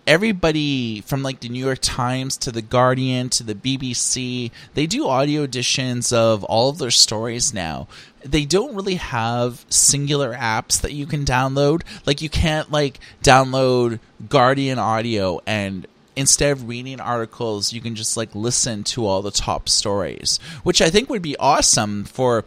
everybody 0.07 1.01
from 1.01 1.21
like 1.21 1.41
the 1.41 1.49
New 1.49 1.63
York 1.63 1.79
Times 1.81 2.37
to 2.37 2.51
the 2.51 2.61
Guardian 2.61 3.29
to 3.29 3.43
the 3.43 3.53
BBC, 3.53 4.51
they 4.73 4.87
do 4.87 5.07
audio 5.07 5.43
editions 5.43 6.13
of 6.13 6.43
all 6.45 6.69
of 6.69 6.77
their 6.77 6.89
stories 6.89 7.53
now. 7.53 7.87
They 8.23 8.45
don't 8.45 8.75
really 8.75 8.95
have 8.95 9.65
singular 9.69 10.33
apps 10.33 10.81
that 10.81 10.93
you 10.93 11.05
can 11.05 11.25
download. 11.25 11.83
Like 12.05 12.21
you 12.21 12.29
can't 12.29 12.71
like 12.71 12.99
download 13.21 13.99
Guardian 14.29 14.79
audio 14.79 15.41
and 15.45 15.85
instead 16.15 16.51
of 16.51 16.67
reading 16.67 16.99
articles, 16.99 17.71
you 17.71 17.79
can 17.79 17.93
just 17.93 18.17
like 18.17 18.33
listen 18.33 18.83
to 18.83 19.05
all 19.05 19.21
the 19.21 19.29
top 19.29 19.69
stories, 19.69 20.39
which 20.63 20.81
I 20.81 20.89
think 20.89 21.09
would 21.09 21.21
be 21.21 21.37
awesome 21.37 22.05
for 22.05 22.43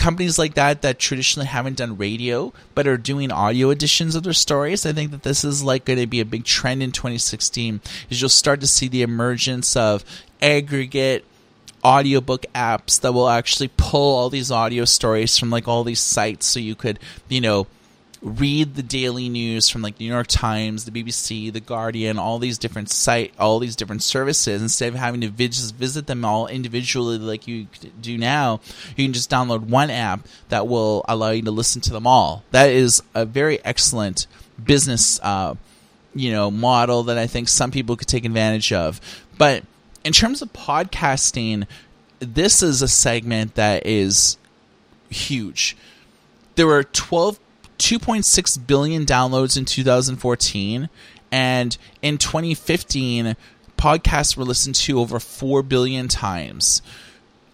companies 0.00 0.38
like 0.38 0.54
that 0.54 0.80
that 0.80 0.98
traditionally 0.98 1.46
haven't 1.46 1.76
done 1.76 1.98
radio 1.98 2.50
but 2.74 2.86
are 2.86 2.96
doing 2.96 3.30
audio 3.30 3.68
editions 3.68 4.14
of 4.14 4.22
their 4.22 4.32
stories 4.32 4.86
i 4.86 4.92
think 4.94 5.10
that 5.10 5.24
this 5.24 5.44
is 5.44 5.62
like 5.62 5.84
going 5.84 5.98
to 5.98 6.06
be 6.06 6.20
a 6.20 6.24
big 6.24 6.42
trend 6.42 6.82
in 6.82 6.90
2016 6.90 7.82
is 8.08 8.18
you'll 8.18 8.30
start 8.30 8.62
to 8.62 8.66
see 8.66 8.88
the 8.88 9.02
emergence 9.02 9.76
of 9.76 10.02
aggregate 10.40 11.22
audiobook 11.84 12.46
apps 12.54 12.98
that 13.02 13.12
will 13.12 13.28
actually 13.28 13.68
pull 13.76 14.16
all 14.16 14.30
these 14.30 14.50
audio 14.50 14.86
stories 14.86 15.36
from 15.36 15.50
like 15.50 15.68
all 15.68 15.84
these 15.84 16.00
sites 16.00 16.46
so 16.46 16.58
you 16.58 16.74
could 16.74 16.98
you 17.28 17.42
know 17.42 17.66
read 18.22 18.74
the 18.74 18.82
daily 18.82 19.28
news 19.28 19.68
from 19.68 19.80
like 19.80 19.96
the 19.96 20.04
New 20.04 20.12
York 20.12 20.26
Times, 20.26 20.84
the 20.84 20.90
BBC, 20.90 21.52
the 21.52 21.60
Guardian, 21.60 22.18
all 22.18 22.38
these 22.38 22.58
different 22.58 22.90
site, 22.90 23.32
all 23.38 23.58
these 23.58 23.76
different 23.76 24.02
services. 24.02 24.60
Instead 24.60 24.88
of 24.88 24.94
having 24.96 25.22
to 25.22 25.30
just 25.30 25.74
visit 25.74 26.06
them 26.06 26.24
all 26.24 26.46
individually 26.46 27.18
like 27.18 27.48
you 27.48 27.66
do 28.00 28.18
now, 28.18 28.60
you 28.96 29.06
can 29.06 29.14
just 29.14 29.30
download 29.30 29.62
one 29.62 29.90
app 29.90 30.26
that 30.50 30.68
will 30.68 31.04
allow 31.08 31.30
you 31.30 31.42
to 31.42 31.50
listen 31.50 31.80
to 31.82 31.92
them 31.92 32.06
all. 32.06 32.44
That 32.50 32.70
is 32.70 33.02
a 33.14 33.24
very 33.24 33.64
excellent 33.64 34.26
business, 34.62 35.18
uh, 35.22 35.54
you 36.14 36.30
know, 36.30 36.50
model 36.50 37.04
that 37.04 37.16
I 37.16 37.26
think 37.26 37.48
some 37.48 37.70
people 37.70 37.96
could 37.96 38.08
take 38.08 38.26
advantage 38.26 38.72
of. 38.72 39.00
But 39.38 39.64
in 40.04 40.12
terms 40.12 40.42
of 40.42 40.52
podcasting, 40.52 41.66
this 42.18 42.62
is 42.62 42.82
a 42.82 42.88
segment 42.88 43.54
that 43.54 43.86
is 43.86 44.36
huge. 45.08 45.74
There 46.56 46.66
were 46.66 46.84
12 46.84 47.40
2.6 47.80 48.66
billion 48.66 49.06
downloads 49.06 49.56
in 49.56 49.64
2014, 49.64 50.90
and 51.32 51.78
in 52.02 52.18
2015, 52.18 53.34
podcasts 53.78 54.36
were 54.36 54.44
listened 54.44 54.74
to 54.74 55.00
over 55.00 55.18
4 55.18 55.62
billion 55.62 56.06
times. 56.06 56.82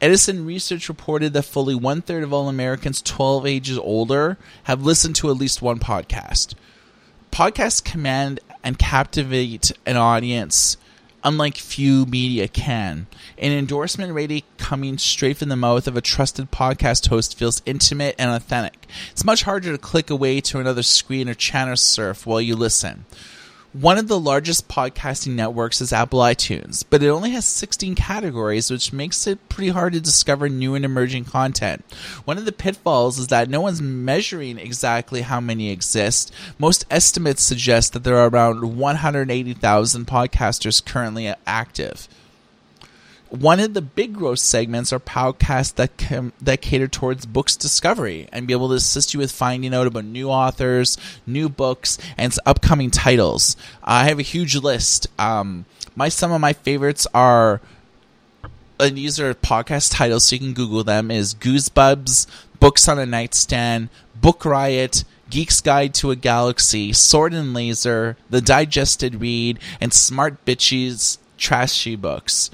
Edison 0.00 0.44
Research 0.44 0.88
reported 0.88 1.32
that 1.32 1.44
fully 1.44 1.76
one 1.76 2.02
third 2.02 2.24
of 2.24 2.32
all 2.32 2.48
Americans 2.48 3.00
12 3.02 3.46
ages 3.46 3.78
older 3.78 4.36
have 4.64 4.82
listened 4.82 5.14
to 5.16 5.30
at 5.30 5.36
least 5.36 5.62
one 5.62 5.78
podcast. 5.78 6.54
Podcasts 7.30 7.82
command 7.82 8.40
and 8.64 8.80
captivate 8.80 9.70
an 9.86 9.96
audience 9.96 10.76
unlike 11.26 11.56
few 11.56 12.06
media 12.06 12.46
can. 12.46 13.08
An 13.36 13.50
endorsement 13.50 14.14
rating 14.14 14.44
coming 14.58 14.96
straight 14.96 15.36
from 15.38 15.48
the 15.48 15.56
mouth 15.56 15.88
of 15.88 15.96
a 15.96 16.00
trusted 16.00 16.52
podcast 16.52 17.08
host 17.08 17.36
feels 17.36 17.62
intimate 17.66 18.14
and 18.16 18.30
authentic. 18.30 18.86
It's 19.10 19.24
much 19.24 19.42
harder 19.42 19.72
to 19.72 19.78
click 19.78 20.08
away 20.08 20.40
to 20.42 20.60
another 20.60 20.84
screen 20.84 21.28
or 21.28 21.34
channel 21.34 21.76
surf 21.76 22.26
while 22.26 22.40
you 22.40 22.54
listen. 22.54 23.06
One 23.80 23.98
of 23.98 24.08
the 24.08 24.18
largest 24.18 24.68
podcasting 24.68 25.34
networks 25.34 25.82
is 25.82 25.92
Apple 25.92 26.20
iTunes, 26.20 26.82
but 26.88 27.02
it 27.02 27.10
only 27.10 27.32
has 27.32 27.44
16 27.44 27.94
categories, 27.94 28.70
which 28.70 28.90
makes 28.90 29.26
it 29.26 29.50
pretty 29.50 29.68
hard 29.68 29.92
to 29.92 30.00
discover 30.00 30.48
new 30.48 30.74
and 30.74 30.82
emerging 30.82 31.26
content. 31.26 31.84
One 32.24 32.38
of 32.38 32.46
the 32.46 32.52
pitfalls 32.52 33.18
is 33.18 33.26
that 33.26 33.50
no 33.50 33.60
one's 33.60 33.82
measuring 33.82 34.56
exactly 34.58 35.20
how 35.20 35.40
many 35.40 35.68
exist. 35.68 36.32
Most 36.58 36.86
estimates 36.90 37.42
suggest 37.42 37.92
that 37.92 38.02
there 38.02 38.16
are 38.16 38.30
around 38.30 38.78
180,000 38.78 40.06
podcasters 40.06 40.82
currently 40.82 41.34
active. 41.46 42.08
One 43.28 43.58
of 43.58 43.74
the 43.74 43.82
big 43.82 44.14
growth 44.14 44.38
segments 44.38 44.92
are 44.92 45.00
podcasts 45.00 45.74
that 45.74 46.32
that 46.40 46.62
cater 46.62 46.86
towards 46.86 47.26
books 47.26 47.56
discovery 47.56 48.28
and 48.32 48.46
be 48.46 48.52
able 48.52 48.68
to 48.68 48.74
assist 48.74 49.14
you 49.14 49.20
with 49.20 49.32
finding 49.32 49.74
out 49.74 49.86
about 49.86 50.04
new 50.04 50.30
authors, 50.30 50.96
new 51.26 51.48
books, 51.48 51.98
and 52.16 52.32
upcoming 52.46 52.90
titles. 52.90 53.56
I 53.82 54.04
have 54.04 54.20
a 54.20 54.22
huge 54.22 54.54
list. 54.56 55.08
Um, 55.18 55.64
my 55.96 56.08
some 56.08 56.30
of 56.30 56.40
my 56.40 56.52
favorites 56.52 57.06
are 57.14 57.60
and 58.78 58.96
these 58.96 59.18
are 59.18 59.34
podcast 59.34 59.92
titles, 59.94 60.26
so 60.26 60.36
you 60.36 60.40
can 60.40 60.52
Google 60.52 60.84
them. 60.84 61.10
Is 61.10 61.34
Goosebumps, 61.34 62.26
Books 62.60 62.88
on 62.88 62.98
a 62.98 63.06
Nightstand, 63.06 63.88
Book 64.14 64.44
Riot, 64.44 65.04
Geek's 65.30 65.60
Guide 65.60 65.94
to 65.94 66.10
a 66.10 66.16
Galaxy, 66.16 66.92
Sword 66.92 67.34
and 67.34 67.52
Laser, 67.54 68.16
The 68.30 68.40
Digested 68.40 69.20
Read, 69.20 69.58
and 69.80 69.92
Smart 69.92 70.44
Bitches 70.44 71.18
Trashy 71.38 71.96
Books. 71.96 72.50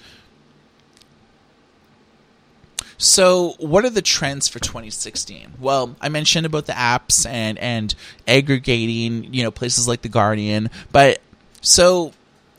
So, 3.03 3.57
what 3.59 3.85
are 3.85 3.91
the 3.91 4.01
trends 4.01 4.47
for 4.47 4.61
2016? 4.61 5.55
Well, 5.59 5.97
I 6.01 6.09
mentioned 6.09 6.47
about 6.47 6.67
the 6.67 6.73
apps 6.73 7.27
and 7.29 7.59
and 7.59 7.93
aggregating, 8.29 9.35
you 9.35 9.43
know, 9.43 9.51
places 9.51 9.89
like 9.89 10.03
the 10.03 10.09
Guardian, 10.09 10.71
but 10.93 11.21
so 11.61 12.13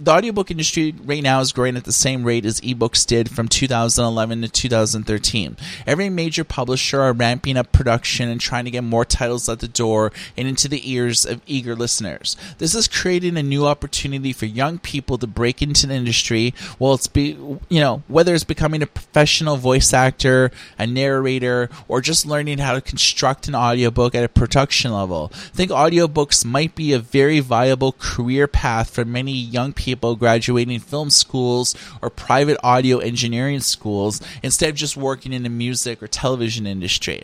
the 0.04 0.12
audiobook 0.12 0.52
industry 0.52 0.94
right 1.06 1.24
now 1.24 1.40
is 1.40 1.54
growing 1.54 1.78
at 1.78 1.86
the 1.86 1.94
same 1.94 2.26
rate 2.26 2.46
as 2.46 2.60
ebooks 2.60 3.06
did 3.06 3.30
from 3.30 3.48
2011 3.48 4.42
to 4.42 4.50
2013. 4.50 5.56
Every 5.88 6.10
major 6.10 6.44
publisher 6.44 7.00
are 7.00 7.14
ramping 7.14 7.56
up 7.56 7.72
production 7.72 8.28
and 8.28 8.42
trying 8.42 8.66
to 8.66 8.72
get 8.72 8.84
more 8.84 9.06
titles 9.06 9.48
at 9.48 9.60
the 9.60 9.68
door 9.68 10.12
and 10.36 10.48
into 10.48 10.68
the 10.68 10.92
ears 10.92 11.26
of 11.26 11.42
eager 11.48 11.74
listeners. 11.74 12.36
This 12.58 12.76
is 12.76 12.90
creating 12.90 13.38
a 13.38 13.44
new 13.44 13.66
opportunity 13.66 14.34
for 14.34 14.46
young 14.46 14.78
people 14.78 15.18
to 15.20 15.28
break 15.28 15.62
into 15.62 15.88
the 15.88 15.94
industry 15.94 16.54
while 16.78 16.96
it's 16.96 17.08
be 17.08 17.38
you 17.70 17.80
know, 17.80 18.04
whether 18.10 18.34
it's 18.36 18.44
becoming 18.44 18.82
a 18.82 18.88
professional 18.88 19.56
voice 19.56 19.94
actor, 19.94 20.52
a 20.78 20.86
narrator, 20.86 21.70
or 21.88 22.02
just 22.02 22.26
learning 22.26 22.58
how 22.58 22.74
to 22.74 22.82
construct 22.82 23.48
an 23.48 23.56
audiobook 23.56 24.16
at 24.16 24.24
a 24.24 24.30
production 24.30 24.92
level. 24.92 25.32
I 25.34 25.56
think 25.56 25.72
audiobooks 25.72 26.44
might 26.44 26.76
be 26.76 26.92
a 26.92 27.00
very 27.00 27.40
viable 27.40 27.94
career 27.94 28.48
path 28.48 28.90
for 28.90 29.06
many 29.06 29.32
young 29.32 29.72
people 29.72 29.93
people 29.96 30.16
graduating 30.16 30.80
film 30.80 31.10
schools 31.10 31.76
or 32.02 32.10
private 32.10 32.58
audio 32.64 32.98
engineering 32.98 33.60
schools 33.60 34.22
instead 34.42 34.70
of 34.70 34.76
just 34.76 34.98
working 34.98 35.34
in 35.34 35.44
the 35.44 35.50
music 35.50 36.02
or 36.02 36.08
television 36.08 36.66
industry. 36.66 37.24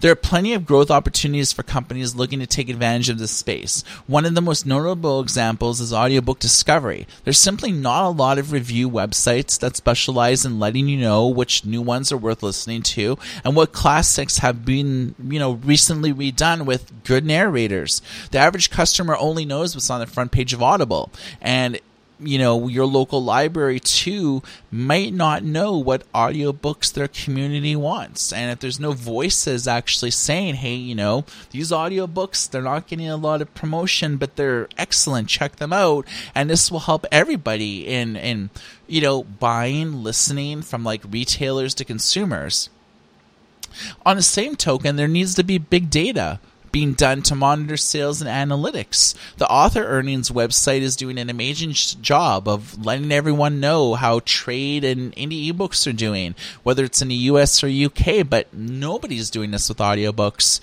There 0.00 0.10
are 0.10 0.16
plenty 0.16 0.54
of 0.54 0.64
growth 0.64 0.90
opportunities 0.90 1.52
for 1.52 1.62
companies 1.62 2.14
looking 2.14 2.40
to 2.40 2.46
take 2.46 2.70
advantage 2.70 3.10
of 3.10 3.18
this 3.18 3.32
space. 3.32 3.84
One 4.06 4.24
of 4.24 4.34
the 4.34 4.40
most 4.40 4.64
notable 4.64 5.20
examples 5.20 5.78
is 5.78 5.92
audiobook 5.92 6.38
discovery. 6.38 7.06
There's 7.24 7.38
simply 7.38 7.70
not 7.70 8.06
a 8.06 8.08
lot 8.08 8.38
of 8.38 8.50
review 8.50 8.88
websites 8.88 9.58
that 9.58 9.76
specialize 9.76 10.46
in 10.46 10.58
letting 10.58 10.88
you 10.88 10.96
know 10.98 11.28
which 11.28 11.66
new 11.66 11.82
ones 11.82 12.10
are 12.10 12.16
worth 12.16 12.42
listening 12.42 12.80
to 12.82 13.18
and 13.44 13.54
what 13.54 13.72
classics 13.72 14.38
have 14.38 14.64
been, 14.64 15.14
you 15.22 15.38
know, 15.38 15.52
recently 15.52 16.14
redone 16.14 16.64
with 16.64 17.04
good 17.04 17.26
narrators. 17.26 18.00
The 18.30 18.38
average 18.38 18.70
customer 18.70 19.16
only 19.18 19.44
knows 19.44 19.74
what's 19.74 19.90
on 19.90 20.00
the 20.00 20.06
front 20.06 20.32
page 20.32 20.54
of 20.54 20.62
Audible. 20.62 21.12
And 21.42 21.78
you 22.22 22.38
know 22.38 22.68
your 22.68 22.86
local 22.86 23.22
library 23.22 23.80
too 23.80 24.42
might 24.70 25.12
not 25.12 25.42
know 25.42 25.76
what 25.76 26.10
audiobooks 26.12 26.92
their 26.92 27.08
community 27.08 27.74
wants. 27.76 28.32
And 28.32 28.50
if 28.50 28.60
there's 28.60 28.80
no 28.80 28.92
voices 28.92 29.66
actually 29.66 30.10
saying 30.10 30.56
hey 30.56 30.74
you 30.74 30.94
know 30.94 31.24
these 31.50 31.70
audiobooks 31.70 32.48
they're 32.48 32.62
not 32.62 32.86
getting 32.86 33.08
a 33.08 33.16
lot 33.16 33.42
of 33.42 33.54
promotion 33.54 34.16
but 34.16 34.36
they're 34.36 34.68
excellent 34.76 35.28
check 35.28 35.56
them 35.56 35.72
out. 35.72 36.06
And 36.34 36.50
this 36.50 36.70
will 36.70 36.80
help 36.80 37.06
everybody 37.10 37.86
in 37.86 38.16
in 38.16 38.50
you 38.86 39.00
know 39.00 39.24
buying 39.24 40.02
listening 40.02 40.62
from 40.62 40.84
like 40.84 41.02
retailers 41.08 41.74
to 41.74 41.84
consumers. 41.84 42.70
On 44.04 44.16
the 44.16 44.22
same 44.22 44.56
token 44.56 44.96
there 44.96 45.08
needs 45.08 45.34
to 45.34 45.44
be 45.44 45.58
big 45.58 45.90
data 45.90 46.40
being 46.72 46.92
done 46.92 47.22
to 47.22 47.34
monitor 47.34 47.76
sales 47.76 48.22
and 48.22 48.30
analytics. 48.30 49.14
The 49.36 49.48
author 49.48 49.84
earnings 49.84 50.30
website 50.30 50.80
is 50.80 50.96
doing 50.96 51.18
an 51.18 51.30
amazing 51.30 51.72
job 51.72 52.48
of 52.48 52.84
letting 52.84 53.12
everyone 53.12 53.60
know 53.60 53.94
how 53.94 54.20
trade 54.24 54.84
and 54.84 55.14
indie 55.16 55.52
ebooks 55.52 55.86
are 55.86 55.92
doing, 55.92 56.34
whether 56.62 56.84
it's 56.84 57.02
in 57.02 57.08
the 57.08 57.14
US 57.14 57.62
or 57.62 57.68
UK, 57.68 58.28
but 58.28 58.52
nobody's 58.52 59.30
doing 59.30 59.50
this 59.50 59.68
with 59.68 59.78
audiobooks. 59.78 60.60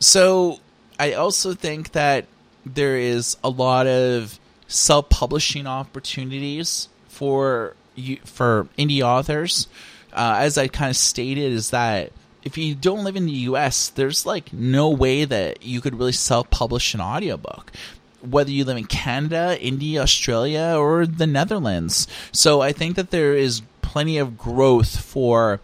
So 0.00 0.60
I 0.98 1.12
also 1.12 1.54
think 1.54 1.92
that 1.92 2.26
there 2.64 2.96
is 2.96 3.36
a 3.42 3.48
lot 3.48 3.86
of 3.86 4.38
self-publishing 4.66 5.66
opportunities 5.66 6.88
for 7.08 7.74
for 8.24 8.68
indie 8.78 9.02
authors. 9.02 9.66
Uh, 10.12 10.36
as 10.40 10.56
I 10.56 10.68
kind 10.68 10.90
of 10.90 10.96
stated, 10.96 11.52
is 11.52 11.70
that 11.70 12.12
if 12.42 12.56
you 12.56 12.74
don't 12.74 13.04
live 13.04 13.16
in 13.16 13.26
the 13.26 13.32
US, 13.32 13.88
there's 13.88 14.24
like 14.24 14.52
no 14.52 14.90
way 14.90 15.24
that 15.24 15.62
you 15.62 15.80
could 15.80 15.98
really 15.98 16.12
self 16.12 16.50
publish 16.50 16.94
an 16.94 17.00
audiobook. 17.00 17.72
Whether 18.20 18.50
you 18.50 18.64
live 18.64 18.76
in 18.76 18.86
Canada, 18.86 19.56
India, 19.60 20.02
Australia, 20.02 20.74
or 20.76 21.06
the 21.06 21.26
Netherlands. 21.26 22.08
So 22.32 22.60
I 22.60 22.72
think 22.72 22.96
that 22.96 23.10
there 23.10 23.34
is 23.34 23.62
plenty 23.80 24.18
of 24.18 24.36
growth 24.36 25.00
for 25.00 25.60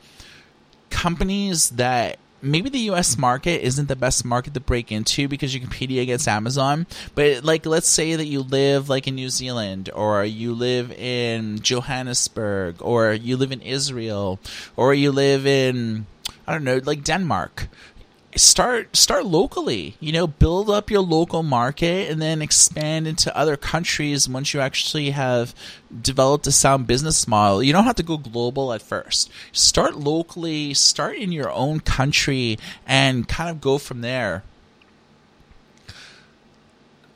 companies 0.91 1.71
that 1.71 2.19
maybe 2.45 2.69
the 2.69 2.91
US 2.91 3.19
market 3.19 3.65
isn't 3.65 3.89
the 3.89 3.97
best 3.97 4.25
market 4.25 4.55
to 4.55 4.61
break 4.61 4.93
into 4.93 5.27
because 5.27 5.55
you 5.55 5.61
compete 5.61 5.91
against 5.91 6.29
Amazon. 6.29 6.87
But 7.15 7.45
like 7.45 7.67
let's 7.67 7.89
say 7.89 8.15
that 8.15 8.27
you 8.27 8.41
live 8.43 8.89
like 8.89 9.09
in 9.09 9.15
New 9.15 9.31
Zealand 9.31 9.91
or 9.93 10.25
you 10.25 10.55
live 10.55 10.93
in 10.93 11.61
Johannesburg 11.61 12.77
or 12.81 13.13
you 13.13 13.37
live 13.37 13.51
in 13.51 13.63
Israel 13.63 14.39
or 14.77 14.95
you 14.95 15.11
live 15.11 15.47
in 15.47 16.07
I 16.47 16.53
don't 16.53 16.65
know, 16.65 16.81
like 16.85 17.05
Denmark. 17.05 17.69
Start 18.37 18.97
start 18.97 19.25
locally, 19.25 19.97
you 20.01 20.11
know, 20.11 20.27
build 20.27 20.69
up 20.69 20.91
your 20.91 21.03
local 21.03 21.45
market 21.45 22.11
and 22.11 22.21
then 22.21 22.43
expand 22.43 23.07
into 23.07 23.37
other 23.37 23.57
countries 23.57 24.29
once 24.29 24.53
you 24.53 24.59
actually 24.59 25.11
have 25.11 25.55
developed 26.03 26.49
a 26.49 26.53
sound 26.53 26.89
business 26.89 27.29
model. 27.29 27.63
You 27.63 27.73
don't 27.73 27.85
have 27.85 27.95
to 27.95 28.03
go 28.03 28.17
global 28.17 28.73
at 28.73 28.83
first. 28.83 29.31
Start 29.53 29.95
locally, 29.95 30.75
start 30.75 31.17
in 31.17 31.31
your 31.31 31.53
own 31.53 31.79
country 31.79 32.59
and 32.89 33.29
kind 33.29 33.51
of 33.51 33.61
go 33.61 33.79
from 33.79 34.01
there. 34.01 34.43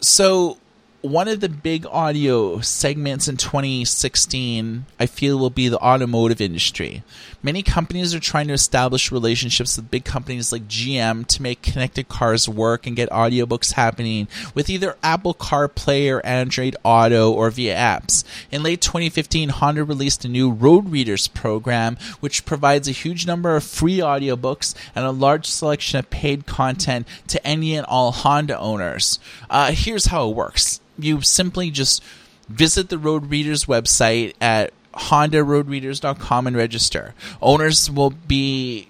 So 0.01 0.59
one 1.03 1.28
of 1.28 1.38
the 1.38 1.49
big 1.49 1.86
audio 1.86 2.61
segments 2.61 3.28
in 3.28 3.36
2016, 3.36 4.84
I 4.99 5.07
feel, 5.07 5.38
will 5.38 5.49
be 5.49 5.68
the 5.68 5.78
automotive 5.78 6.40
industry. 6.40 7.05
Many 7.40 7.62
companies 7.62 8.16
are 8.16 8.20
trying 8.20 8.49
to 8.49 8.53
establish 8.53 9.12
relationships 9.12 9.76
with 9.76 9.92
big 9.92 10.05
companies 10.05 10.51
like 10.51 10.66
GM 10.66 11.24
to 11.28 11.42
make 11.42 11.62
connected 11.62 12.09
cars 12.09 12.49
work 12.49 12.84
and 12.84 12.96
get 12.96 13.11
audiobooks 13.11 13.74
happening 13.74 14.26
with 14.57 14.68
either 14.68 14.96
Apple 15.05 15.34
CarPlay 15.34 16.12
or 16.12 16.24
Android 16.26 16.74
Auto 16.82 17.30
or 17.30 17.49
via 17.51 17.76
apps. 17.76 18.24
In 18.51 18.64
late 18.64 18.80
2015, 18.80 19.51
Honda 19.51 19.84
released 19.84 20.24
a 20.24 20.28
new 20.28 20.51
Road 20.51 20.90
Readers 20.90 21.28
program, 21.28 21.96
which 22.18 22.44
provides 22.44 22.88
a 22.88 22.92
huge 22.92 23.24
number 23.24 23.55
of 23.55 23.62
free 23.62 23.99
audiobooks 23.99 24.74
and 24.96 25.05
a 25.05 25.12
large 25.12 25.46
selection 25.46 26.01
of 26.01 26.11
paid 26.11 26.44
content 26.46 27.07
to 27.28 27.46
any 27.46 27.76
and 27.76 27.86
all 27.86 28.11
Honda 28.11 28.59
owners. 28.59 29.20
Uh, 29.49 29.70
here's 29.70 30.07
how 30.07 30.28
it 30.28 30.34
works 30.34 30.80
you 30.99 31.20
simply 31.22 31.70
just 31.70 32.03
visit 32.49 32.88
the 32.88 32.99
Road 32.99 33.30
Readers 33.30 33.66
website 33.66 34.34
at 34.40 34.72
hondaroadreaders.com 34.94 36.46
and 36.46 36.57
register. 36.57 37.14
Owners 37.40 37.90
will 37.90 38.11
be 38.11 38.88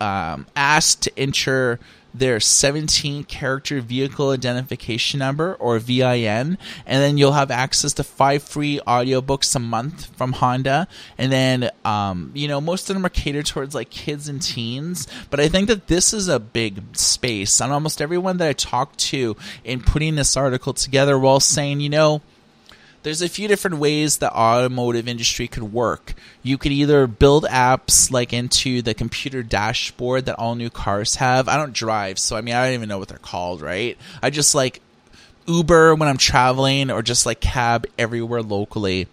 um, 0.00 0.46
asked 0.56 1.02
to 1.02 1.18
enter 1.18 1.78
their 2.14 2.40
17 2.40 3.24
character 3.24 3.80
vehicle 3.80 4.30
identification 4.30 5.18
number 5.18 5.54
or 5.54 5.78
VIN 5.78 6.58
and 6.86 7.02
then 7.02 7.18
you'll 7.18 7.32
have 7.32 7.50
access 7.50 7.92
to 7.94 8.04
five 8.04 8.42
free 8.42 8.80
audiobooks 8.86 9.54
a 9.56 9.58
month 9.58 10.14
from 10.16 10.32
Honda. 10.32 10.88
And 11.18 11.32
then 11.32 11.70
um, 11.84 12.30
you 12.34 12.48
know 12.48 12.60
most 12.60 12.90
of 12.90 12.94
them 12.94 13.06
are 13.06 13.10
catered 13.10 13.46
towards 13.46 13.74
like 13.74 13.90
kids 13.90 14.28
and 14.28 14.42
teens. 14.42 15.06
But 15.30 15.40
I 15.40 15.48
think 15.48 15.68
that 15.68 15.86
this 15.86 16.12
is 16.12 16.28
a 16.28 16.40
big 16.40 16.82
space 16.96 17.60
and 17.60 17.72
almost 17.72 18.02
everyone 18.02 18.36
that 18.38 18.48
I 18.48 18.52
talked 18.52 18.98
to 18.98 19.36
in 19.64 19.80
putting 19.80 20.16
this 20.16 20.36
article 20.36 20.72
together 20.72 21.18
while 21.18 21.40
saying 21.40 21.80
you 21.80 21.90
know 21.90 22.22
there's 23.02 23.22
a 23.22 23.28
few 23.28 23.48
different 23.48 23.78
ways 23.78 24.18
the 24.18 24.32
automotive 24.32 25.08
industry 25.08 25.48
could 25.48 25.72
work. 25.72 26.14
You 26.42 26.58
could 26.58 26.72
either 26.72 27.06
build 27.06 27.44
apps 27.44 28.10
like 28.10 28.32
into 28.32 28.82
the 28.82 28.94
computer 28.94 29.42
dashboard 29.42 30.26
that 30.26 30.38
all 30.38 30.54
new 30.54 30.70
cars 30.70 31.16
have. 31.16 31.48
I 31.48 31.56
don't 31.56 31.72
drive, 31.72 32.18
so 32.18 32.36
I 32.36 32.40
mean 32.40 32.54
I 32.54 32.64
don't 32.64 32.74
even 32.74 32.88
know 32.88 32.98
what 32.98 33.08
they're 33.08 33.18
called, 33.18 33.60
right? 33.60 33.98
I 34.22 34.30
just 34.30 34.54
like 34.54 34.80
Uber 35.46 35.94
when 35.96 36.08
I'm 36.08 36.18
traveling 36.18 36.90
or 36.90 37.02
just 37.02 37.26
like 37.26 37.40
cab 37.40 37.86
everywhere 37.98 38.42
locally. 38.42 39.08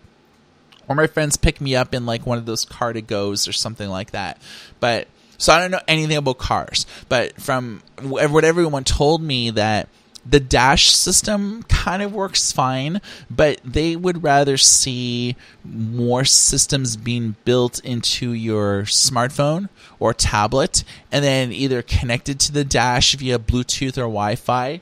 Or 0.88 0.96
my 0.96 1.08
friends 1.08 1.38
pick 1.38 1.62
me 1.62 1.76
up 1.76 1.94
in 1.94 2.06
like 2.06 2.26
one 2.26 2.38
of 2.38 2.46
those 2.46 2.66
car 2.66 2.94
to 2.94 3.02
goes 3.02 3.48
or 3.48 3.54
something 3.54 3.90
like 3.90 4.12
that. 4.12 4.40
But 4.80 5.08
so 5.38 5.54
I 5.54 5.60
don't 5.60 5.72
know 5.72 5.82
anything 5.88 6.18
about 6.18 6.38
cars, 6.38 6.86
but 7.08 7.40
from 7.40 7.82
what 8.02 8.44
everyone 8.44 8.84
told 8.84 9.22
me 9.22 9.52
that 9.52 9.88
the 10.26 10.40
dash 10.40 10.92
system 10.92 11.64
kind 11.64 12.02
of 12.02 12.14
works 12.14 12.52
fine, 12.52 13.02
but 13.30 13.60
they 13.64 13.96
would 13.96 14.24
rather 14.24 14.58
see 14.58 15.36
more 15.64 16.26
systems 16.26 16.98
being 16.98 17.36
built 17.46 17.80
into 17.84 18.32
your 18.34 18.84
smartphone 18.84 19.70
or 20.00 20.14
tablet 20.14 20.84
and 21.12 21.24
then 21.24 21.52
either 21.52 21.82
connected 21.82 22.40
to 22.40 22.52
the 22.52 22.64
dash 22.64 23.16
via 23.16 23.40
Bluetooth 23.40 23.98
or 23.98 24.02
Wi 24.02 24.36
Fi. 24.36 24.82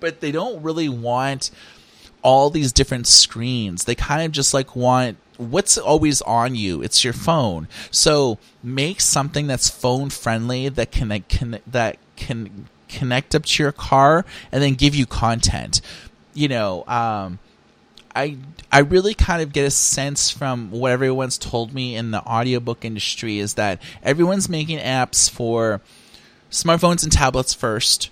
But 0.00 0.20
they 0.20 0.32
don't 0.32 0.62
really 0.62 0.88
want 0.88 1.50
all 2.22 2.50
these 2.50 2.72
different 2.72 3.06
screens. 3.06 3.84
They 3.84 3.94
kind 3.94 4.22
of 4.22 4.32
just 4.32 4.52
like 4.52 4.74
want 4.76 5.16
what's 5.38 5.78
always 5.78 6.20
on 6.22 6.56
you 6.56 6.82
it's 6.82 7.04
your 7.04 7.12
phone 7.12 7.68
so 7.92 8.38
make 8.60 9.00
something 9.00 9.46
that's 9.46 9.70
phone 9.70 10.10
friendly 10.10 10.68
that 10.68 10.90
can, 10.90 11.22
can 11.28 11.60
that 11.64 11.96
can 12.16 12.66
connect 12.88 13.34
up 13.34 13.44
to 13.44 13.62
your 13.62 13.72
car 13.72 14.24
and 14.50 14.62
then 14.62 14.74
give 14.74 14.94
you 14.94 15.06
content. 15.06 15.80
You 16.34 16.48
know, 16.48 16.84
um, 16.86 17.38
I 18.14 18.36
I 18.70 18.80
really 18.80 19.14
kind 19.14 19.42
of 19.42 19.52
get 19.52 19.64
a 19.64 19.70
sense 19.70 20.30
from 20.30 20.70
what 20.70 20.92
everyone's 20.92 21.38
told 21.38 21.72
me 21.72 21.94
in 21.94 22.10
the 22.10 22.22
audiobook 22.22 22.84
industry 22.84 23.38
is 23.38 23.54
that 23.54 23.80
everyone's 24.02 24.48
making 24.48 24.78
apps 24.78 25.30
for 25.30 25.80
smartphones 26.50 27.02
and 27.02 27.12
tablets 27.12 27.54
first. 27.54 28.10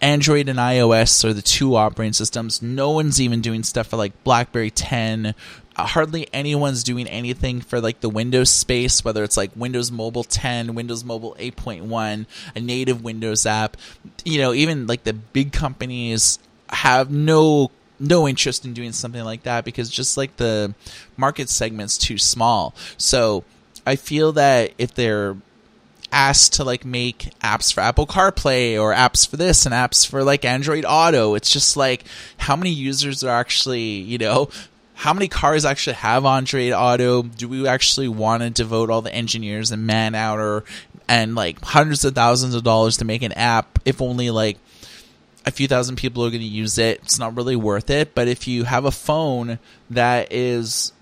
Android 0.00 0.48
and 0.48 0.58
iOS 0.58 1.24
are 1.24 1.32
the 1.32 1.42
two 1.42 1.74
operating 1.74 2.12
systems. 2.12 2.60
No 2.60 2.90
one's 2.90 3.20
even 3.20 3.40
doing 3.40 3.62
stuff 3.62 3.86
for 3.88 3.96
like 3.96 4.24
BlackBerry 4.24 4.70
10 4.70 5.34
Uh, 5.76 5.86
hardly 5.86 6.26
anyone's 6.32 6.82
doing 6.82 7.06
anything 7.06 7.60
for 7.60 7.80
like 7.80 8.00
the 8.00 8.08
Windows 8.08 8.50
space, 8.50 9.04
whether 9.04 9.22
it's 9.22 9.36
like 9.36 9.50
Windows 9.54 9.90
Mobile 9.90 10.24
10, 10.24 10.74
Windows 10.74 11.04
Mobile 11.04 11.36
8.1, 11.38 12.26
a 12.54 12.60
native 12.60 13.04
Windows 13.04 13.44
app. 13.46 13.76
You 14.24 14.40
know, 14.40 14.52
even 14.52 14.86
like 14.86 15.04
the 15.04 15.12
big 15.12 15.52
companies 15.52 16.38
have 16.70 17.10
no 17.10 17.70
no 17.98 18.28
interest 18.28 18.64
in 18.64 18.74
doing 18.74 18.92
something 18.92 19.24
like 19.24 19.44
that 19.44 19.64
because 19.64 19.88
just 19.90 20.16
like 20.16 20.36
the 20.36 20.74
market 21.16 21.48
segment's 21.48 21.96
too 21.96 22.18
small. 22.18 22.74
So 22.98 23.44
I 23.86 23.96
feel 23.96 24.32
that 24.32 24.72
if 24.78 24.94
they're 24.94 25.36
asked 26.12 26.54
to 26.54 26.64
like 26.64 26.84
make 26.84 27.30
apps 27.40 27.72
for 27.72 27.80
Apple 27.80 28.06
CarPlay 28.06 28.80
or 28.80 28.94
apps 28.94 29.28
for 29.28 29.36
this 29.36 29.66
and 29.66 29.74
apps 29.74 30.06
for 30.06 30.22
like 30.24 30.44
Android 30.44 30.84
Auto. 30.86 31.34
It's 31.34 31.50
just 31.50 31.76
like 31.76 32.04
how 32.38 32.56
many 32.56 32.70
users 32.70 33.24
are 33.24 33.38
actually, 33.38 33.82
you 33.82 34.18
know, 34.18 34.48
how 34.96 35.12
many 35.12 35.28
cars 35.28 35.66
actually 35.66 35.96
have 35.96 36.24
Android 36.24 36.72
Auto? 36.72 37.22
Do 37.22 37.48
we 37.48 37.68
actually 37.68 38.08
want 38.08 38.42
to 38.42 38.48
devote 38.48 38.88
all 38.88 39.02
the 39.02 39.14
engineers 39.14 39.70
and 39.70 39.86
man 39.86 40.14
hour 40.14 40.64
and 41.06 41.34
like 41.34 41.62
hundreds 41.62 42.02
of 42.06 42.14
thousands 42.14 42.54
of 42.54 42.64
dollars 42.64 42.96
to 42.96 43.04
make 43.04 43.22
an 43.22 43.32
app 43.32 43.78
if 43.84 44.00
only 44.00 44.30
like 44.30 44.56
a 45.44 45.50
few 45.50 45.68
thousand 45.68 45.96
people 45.96 46.24
are 46.24 46.30
going 46.30 46.40
to 46.40 46.46
use 46.46 46.78
it? 46.78 47.00
It's 47.02 47.18
not 47.18 47.36
really 47.36 47.56
worth 47.56 47.90
it. 47.90 48.14
But 48.14 48.26
if 48.26 48.48
you 48.48 48.64
have 48.64 48.86
a 48.86 48.90
phone 48.90 49.58
that 49.90 50.32
is 50.32 50.94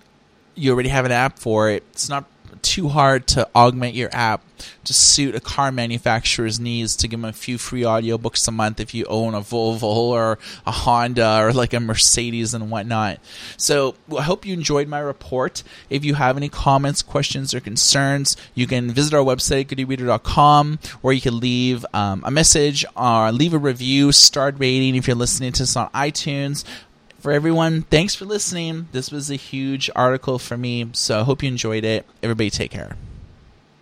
you 0.57 0.73
already 0.73 0.89
have 0.89 1.05
an 1.05 1.13
app 1.13 1.39
for 1.39 1.71
it, 1.71 1.85
it's 1.93 2.09
not 2.09 2.25
too 2.65 2.89
hard 2.89 3.27
to 3.29 3.49
augment 3.55 3.95
your 3.95 4.09
app 4.13 4.43
to 4.85 4.95
suit 4.95 5.35
a 5.35 5.41
car 5.41 5.71
manufacturer's 5.71 6.59
needs 6.59 6.97
to 6.97 7.09
give 7.09 7.21
them 7.21 7.29
a 7.29 7.33
few 7.33 7.59
free 7.59 7.83
audiobooks 7.83 8.49
a 8.49 8.51
month 8.51 8.81
if 8.81 8.95
you 8.95 9.05
own 9.07 9.35
a 9.35 9.41
Volvo 9.41 9.83
or 9.83 10.39
a 10.67 10.71
Honda 10.71 11.41
or 11.43 11.53
like 11.53 11.75
a 11.75 11.81
Mercedes 11.81 12.55
and 12.55 12.71
whatnot. 12.71 13.19
So 13.57 13.95
I 14.17 14.23
hope 14.23 14.47
you 14.47 14.55
enjoyed 14.55 14.89
my 14.89 14.99
report. 14.99 15.63
If 15.91 16.05
you 16.05 16.15
have 16.15 16.37
any 16.37 16.49
comments, 16.49 17.03
questions, 17.03 17.53
or 17.55 17.61
concerns, 17.61 18.37
you 18.55 18.67
can 18.67 18.91
visit 18.91 19.15
our 19.15 19.25
website, 19.25 19.67
goodereader.com, 19.67 20.79
or 21.03 21.13
you 21.13 21.21
can 21.21 21.39
leave 21.39 21.85
um, 21.93 22.23
a 22.25 22.31
message 22.31 22.85
or 22.97 23.31
leave 23.33 23.55
a 23.55 23.59
review, 23.59 24.13
start 24.13 24.57
rating 24.59 24.95
if 24.95 25.07
you're 25.07 25.17
listening 25.17 25.53
to 25.53 25.63
this 25.63 25.77
on 25.77 25.91
iTunes 25.91 26.65
for 27.25 27.33
everyone, 27.33 27.81
thanks 27.81 28.15
for 28.15 28.27
listening. 28.27 28.87
This 28.93 29.11
was 29.11 29.31
a 29.31 29.37
huge 29.37 29.89
article 29.97 30.39
for 30.39 30.59
me, 30.59 30.91
so 30.93 31.21
I 31.21 31.23
hope 31.23 31.43
you 31.43 31.49
enjoyed 31.49 31.83
it. 31.83 32.05
Everybody, 32.23 32.51
take 32.51 32.71
care. 32.71 32.99